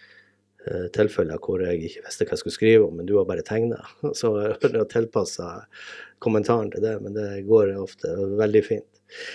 tilfeller 0.95 1.41
hvor 1.41 1.63
jeg 1.65 1.79
ikke 1.87 2.05
visste 2.05 2.27
hva 2.27 2.37
jeg 2.37 2.43
skulle 2.43 2.57
skrive 2.57 2.87
om, 2.87 2.99
men 2.99 3.09
du 3.09 3.15
har 3.17 3.29
bare 3.29 3.45
tegna. 3.47 3.79
Så 4.19 4.33
jeg 4.43 4.87
tilpassa 4.93 5.51
kommentaren 6.21 6.73
til 6.75 6.85
det, 6.85 6.99
men 7.01 7.17
det 7.17 7.47
går 7.49 7.73
ofte 7.81 8.13
veldig 8.41 8.65
fint. 8.67 8.89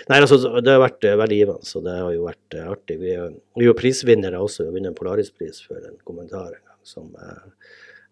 Nei, 0.08 0.22
altså, 0.22 0.38
Det 0.62 0.72
har 0.72 0.80
vært 0.80 1.04
uh, 1.04 1.18
veldig 1.20 1.38
givende, 1.40 1.68
så 1.68 1.82
det 1.84 1.96
har 2.00 2.14
jo 2.14 2.28
vært 2.30 2.56
uh, 2.56 2.70
artig. 2.72 2.96
Vi, 3.02 3.10
er 3.12 3.66
jo 3.66 3.74
prisvinnere 3.76 4.40
også. 4.40 4.62
Vi 4.62 4.70
har 4.70 4.76
vunnet 4.78 4.94
en 4.94 4.96
Polarispris 4.96 5.60
for 5.66 5.82
en 5.82 5.98
kommentar 6.08 6.54
en 6.54 6.62
gang 6.62 6.80
som 6.88 7.10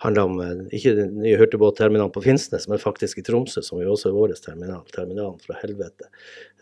handler 0.04 0.28
om 0.28 0.40
eh, 0.44 0.64
ikke 0.78 0.94
den 0.98 1.16
nye 1.24 1.38
hurtigbåtterminalen 1.40 2.12
på 2.14 2.24
Finnsnes, 2.26 2.68
men 2.70 2.82
faktisk 2.82 3.22
i 3.22 3.26
Tromsø, 3.26 3.64
som 3.64 3.82
jo 3.82 3.94
også 3.94 4.10
er 4.10 4.18
vår 4.18 4.36
terminal. 4.44 4.84
Terminalen 4.94 5.40
fra 5.44 5.58
helvete. 5.62 6.10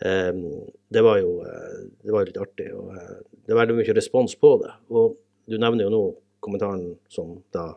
Um, 0.04 0.44
det 0.92 1.02
var 1.04 1.18
jo 1.22 1.38
eh, 1.46 1.80
det 2.04 2.14
var 2.14 2.28
litt 2.28 2.40
artig. 2.42 2.68
og 2.76 2.92
Det 2.94 3.54
er 3.54 3.60
veldig 3.62 3.78
mye 3.80 3.96
respons 3.98 4.36
på 4.38 4.54
det. 4.62 4.72
Og 4.94 5.16
du 5.50 5.58
nevner 5.58 5.88
jo 5.88 5.94
nå 5.94 6.04
kommentaren 6.42 6.96
som 7.12 7.38
da 7.54 7.70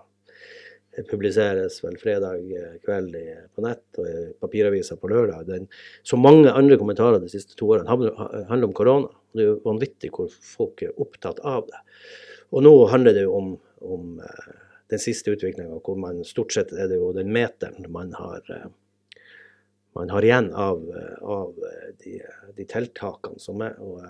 publiseres 1.03 1.83
vel 1.83 1.97
fredag 1.99 2.51
eh, 2.51 2.75
kveld 2.85 3.15
på 3.55 3.63
nett 3.65 3.99
og 3.99 4.07
i 4.07 4.19
papiravisa 4.39 4.97
på 4.99 5.09
lørdag. 5.11 5.47
Den, 5.47 5.67
så 6.03 6.17
mange 6.19 6.51
andre 6.51 6.77
kommentarer 6.79 7.19
de 7.19 7.31
siste 7.31 7.57
to 7.59 7.69
årene 7.73 7.89
handler 7.91 8.67
om 8.69 8.75
korona. 8.75 9.11
Det 9.35 9.43
er 9.43 9.51
jo 9.51 9.57
vanvittig 9.65 10.13
hvor 10.15 10.31
folk 10.31 10.85
er 10.85 10.95
opptatt 11.01 11.41
av 11.43 11.67
det. 11.67 11.81
Og 12.55 12.63
nå 12.63 12.73
handler 12.91 13.17
det 13.17 13.25
jo 13.25 13.35
om, 13.35 13.51
om 13.83 14.21
eh, 14.23 14.53
den 14.93 15.01
siste 15.01 15.33
utviklinga, 15.35 15.81
hvor 15.83 15.99
man 15.99 16.23
stort 16.27 16.55
sett 16.55 16.73
er 16.73 16.89
det 16.91 17.01
jo 17.01 17.11
den 17.15 17.33
meteren 17.35 17.89
man 17.91 18.13
har, 18.15 18.45
eh, 18.53 18.69
man 19.97 20.11
har 20.13 20.27
igjen 20.27 20.51
av, 20.53 20.83
av 21.23 21.59
de, 22.03 22.19
de, 22.55 22.67
tiltakene 22.67 23.39
som 23.41 23.63
er. 23.65 23.75
og 23.79 24.03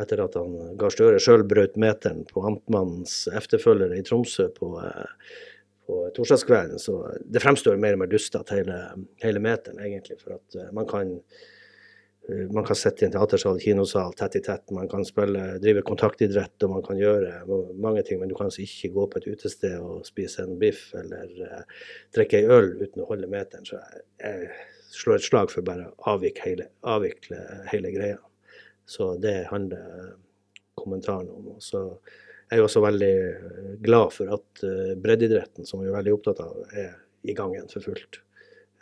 etter 0.00 0.22
at 0.24 0.36
han 0.38 0.76
Gahr 0.80 0.94
Støre 0.94 1.20
sjøl 1.22 1.44
brøt 1.48 1.78
meteren 1.80 2.24
på 2.28 2.42
amtmannens 2.48 3.24
efterfølgere 3.34 3.98
i 3.98 4.04
Tromsø 4.06 4.48
på, 4.56 4.70
på 5.86 5.98
torsdagskvelden. 6.16 6.78
Så 6.78 6.98
det 7.24 7.42
fremstår 7.44 7.80
mer 7.80 7.96
og 7.96 8.04
mer 8.04 8.12
dustete, 8.12 8.56
hele, 8.58 8.78
hele 9.24 9.42
meteren, 9.42 9.82
egentlig. 9.84 10.18
For 10.22 10.38
at 10.38 10.58
uh, 10.58 10.70
man 10.76 10.88
kan 10.90 11.14
uh, 11.20 12.44
man 12.56 12.64
kan 12.64 12.78
sitte 12.78 13.04
i 13.04 13.08
en 13.08 13.14
teatersal, 13.14 13.60
kinosal, 13.60 14.14
tett 14.18 14.38
i 14.40 14.44
tett. 14.44 14.70
Man 14.74 14.88
kan 14.88 15.04
spille, 15.04 15.58
drive 15.62 15.84
kontaktidrett 15.86 16.64
og 16.64 16.76
man 16.78 16.84
kan 16.86 17.00
gjøre 17.00 17.42
mange 17.84 18.04
ting. 18.06 18.20
Men 18.20 18.32
du 18.32 18.36
kan 18.38 18.48
altså 18.48 18.64
ikke 18.64 18.94
gå 18.94 19.08
på 19.12 19.20
et 19.20 19.32
utested 19.34 19.76
og 19.78 20.06
spise 20.08 20.46
en 20.46 20.58
biff 20.60 20.86
eller 20.98 21.34
uh, 21.44 21.82
drikke 22.16 22.40
ei 22.40 22.48
øl 22.48 22.72
uten 22.80 23.04
å 23.04 23.10
holde 23.10 23.30
meteren. 23.30 23.68
Så 23.68 23.76
jeg, 23.80 24.06
jeg 24.24 24.54
slår 24.94 25.18
et 25.18 25.26
slag 25.26 25.50
for 25.52 25.66
bare 25.66 25.90
å 25.90 26.14
avvikle 26.14 26.70
avvikle 26.94 27.42
hele 27.72 27.92
greia. 27.92 28.22
Så 28.86 29.14
det 29.16 29.46
handler 29.50 30.14
kommentaren 30.74 31.30
om. 31.30 31.54
Og 31.56 31.62
så 31.62 31.84
er 32.50 32.60
jeg 32.60 32.66
også 32.66 32.82
veldig 32.84 33.14
eh, 33.30 33.72
glad 33.84 34.12
for 34.14 34.34
at 34.36 34.64
eh, 34.66 34.92
breddeidretten, 35.00 35.66
som 35.68 35.82
vi 35.82 35.88
er 35.90 35.96
veldig 35.96 36.14
opptatt 36.16 36.42
av, 36.44 36.60
er 36.76 36.92
i 37.24 37.34
gang 37.36 37.54
igjen 37.54 37.70
for 37.72 37.86
fullt. 37.88 38.20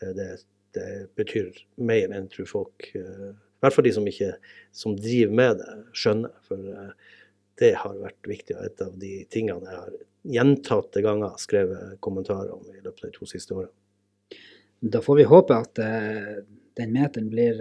Eh, 0.03 0.12
det, 0.19 0.29
det 0.77 0.88
betyr 1.19 1.51
mer 1.85 2.15
enn 2.17 2.31
tror 2.33 2.49
folk, 2.51 2.91
i 2.97 3.03
hvert 3.62 3.77
fall 3.77 3.87
de 3.87 3.95
som 3.95 4.07
ikke 4.09 4.33
som 4.75 4.97
driver 4.99 5.37
med 5.38 5.61
det, 5.61 5.75
skjønner. 5.95 6.33
For 6.49 6.95
det 7.61 7.75
har 7.79 8.01
vært 8.01 8.31
viktig, 8.31 8.57
og 8.57 8.65
et 8.67 8.83
av 8.83 8.97
de 8.99 9.12
tingene 9.31 9.69
jeg 9.69 9.83
har 9.85 10.01
gjentatte 10.33 11.03
ganger 11.05 11.37
skrevet 11.38 12.01
kommentarer 12.03 12.51
om 12.55 12.65
i 12.73 12.81
løpet 12.81 13.05
av 13.05 13.11
de 13.11 13.19
to 13.19 13.29
siste 13.29 13.55
årene. 13.55 13.71
Da 14.83 14.99
får 15.05 15.21
vi 15.21 15.29
håpe 15.31 15.55
at 15.55 15.79
den 15.79 16.95
meteren 16.97 17.29
blir 17.31 17.61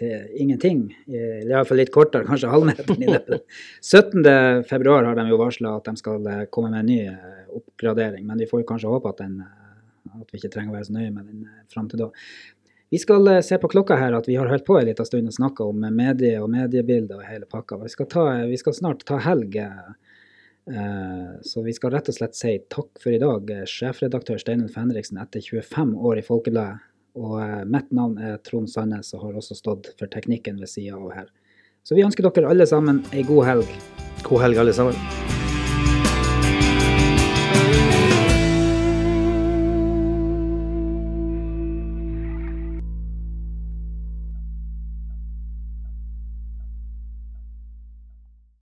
til 0.00 0.42
ingenting. 0.42 0.84
Iallfall 1.08 1.80
litt 1.80 1.92
kortere, 1.94 2.26
kanskje 2.28 2.52
halvmeteren 2.52 3.04
i 3.04 3.10
løpet. 3.10 3.44
17.2 3.84 4.94
har 4.96 5.18
de 5.18 5.26
jo 5.30 5.40
varsla 5.40 5.76
at 5.78 5.90
de 5.90 6.00
skal 6.00 6.30
eh, 6.30 6.46
komme 6.52 6.72
med 6.74 6.84
en 6.84 6.90
ny 6.90 7.00
eh, 7.10 7.50
oppgradering, 7.60 8.24
men 8.28 8.40
vi 8.40 8.48
får 8.50 8.66
kanskje 8.68 8.92
håpe 8.92 9.12
at, 9.12 9.20
den, 9.22 9.40
eh, 9.44 10.16
at 10.20 10.32
vi 10.32 10.40
ikke 10.40 10.52
trenger 10.54 10.72
å 10.72 10.78
være 10.78 10.88
så 10.88 10.96
nøye 10.96 11.12
med 11.12 11.28
den 11.28 11.44
fram 11.72 11.90
til 11.90 12.04
da. 12.04 12.10
Vi 12.90 12.98
skal 12.98 13.28
se 13.46 13.54
på 13.62 13.70
klokka 13.70 13.94
her 14.00 14.16
at 14.18 14.26
vi 14.26 14.34
har 14.34 14.48
holdt 14.50 14.66
på 14.66 14.74
en 14.80 14.88
liten 14.88 15.06
stund 15.06 15.30
og 15.30 15.34
snakka 15.36 15.68
om 15.70 15.84
medie 15.94 16.40
og 16.42 16.48
mediebilder 16.50 17.20
og 17.20 17.28
hele 17.28 17.46
pakka. 17.46 17.78
Vi 17.84 17.92
skal, 17.92 18.08
ta, 18.10 18.24
vi 18.50 18.58
skal 18.58 18.74
snart 18.74 19.04
ta 19.06 19.20
helg. 19.22 19.54
Så 21.46 21.62
vi 21.62 21.74
skal 21.76 21.94
rett 21.94 22.10
og 22.10 22.16
slett 22.16 22.34
si 22.34 22.56
takk 22.66 22.98
for 22.98 23.14
i 23.14 23.20
dag, 23.22 23.46
sjefredaktør 23.70 24.42
Steinulf 24.42 24.74
Henriksen 24.74 25.22
etter 25.22 25.38
25 25.38 25.94
år 26.02 26.18
i 26.18 26.26
Folkebladet. 26.26 26.89
Og 27.18 27.40
eh, 27.42 27.64
mitt 27.66 27.90
navn 27.96 28.18
er 28.22 28.38
Trond 28.46 28.70
Sandnes 28.70 29.14
og 29.16 29.26
har 29.26 29.40
også 29.40 29.58
stått 29.58 29.92
for 29.98 30.10
teknikken 30.12 30.60
ved 30.62 30.70
sida 30.70 30.98
av 30.98 31.10
her. 31.16 31.28
Så 31.82 31.96
vi 31.96 32.04
ønsker 32.06 32.28
dere 32.28 32.52
alle 32.52 32.68
sammen 32.68 33.02
ei 33.10 33.24
god 33.26 33.46
helg. 33.48 33.76
God 34.26 34.44
helg, 34.44 34.60
alle 34.62 34.76
sammen. 34.76 35.39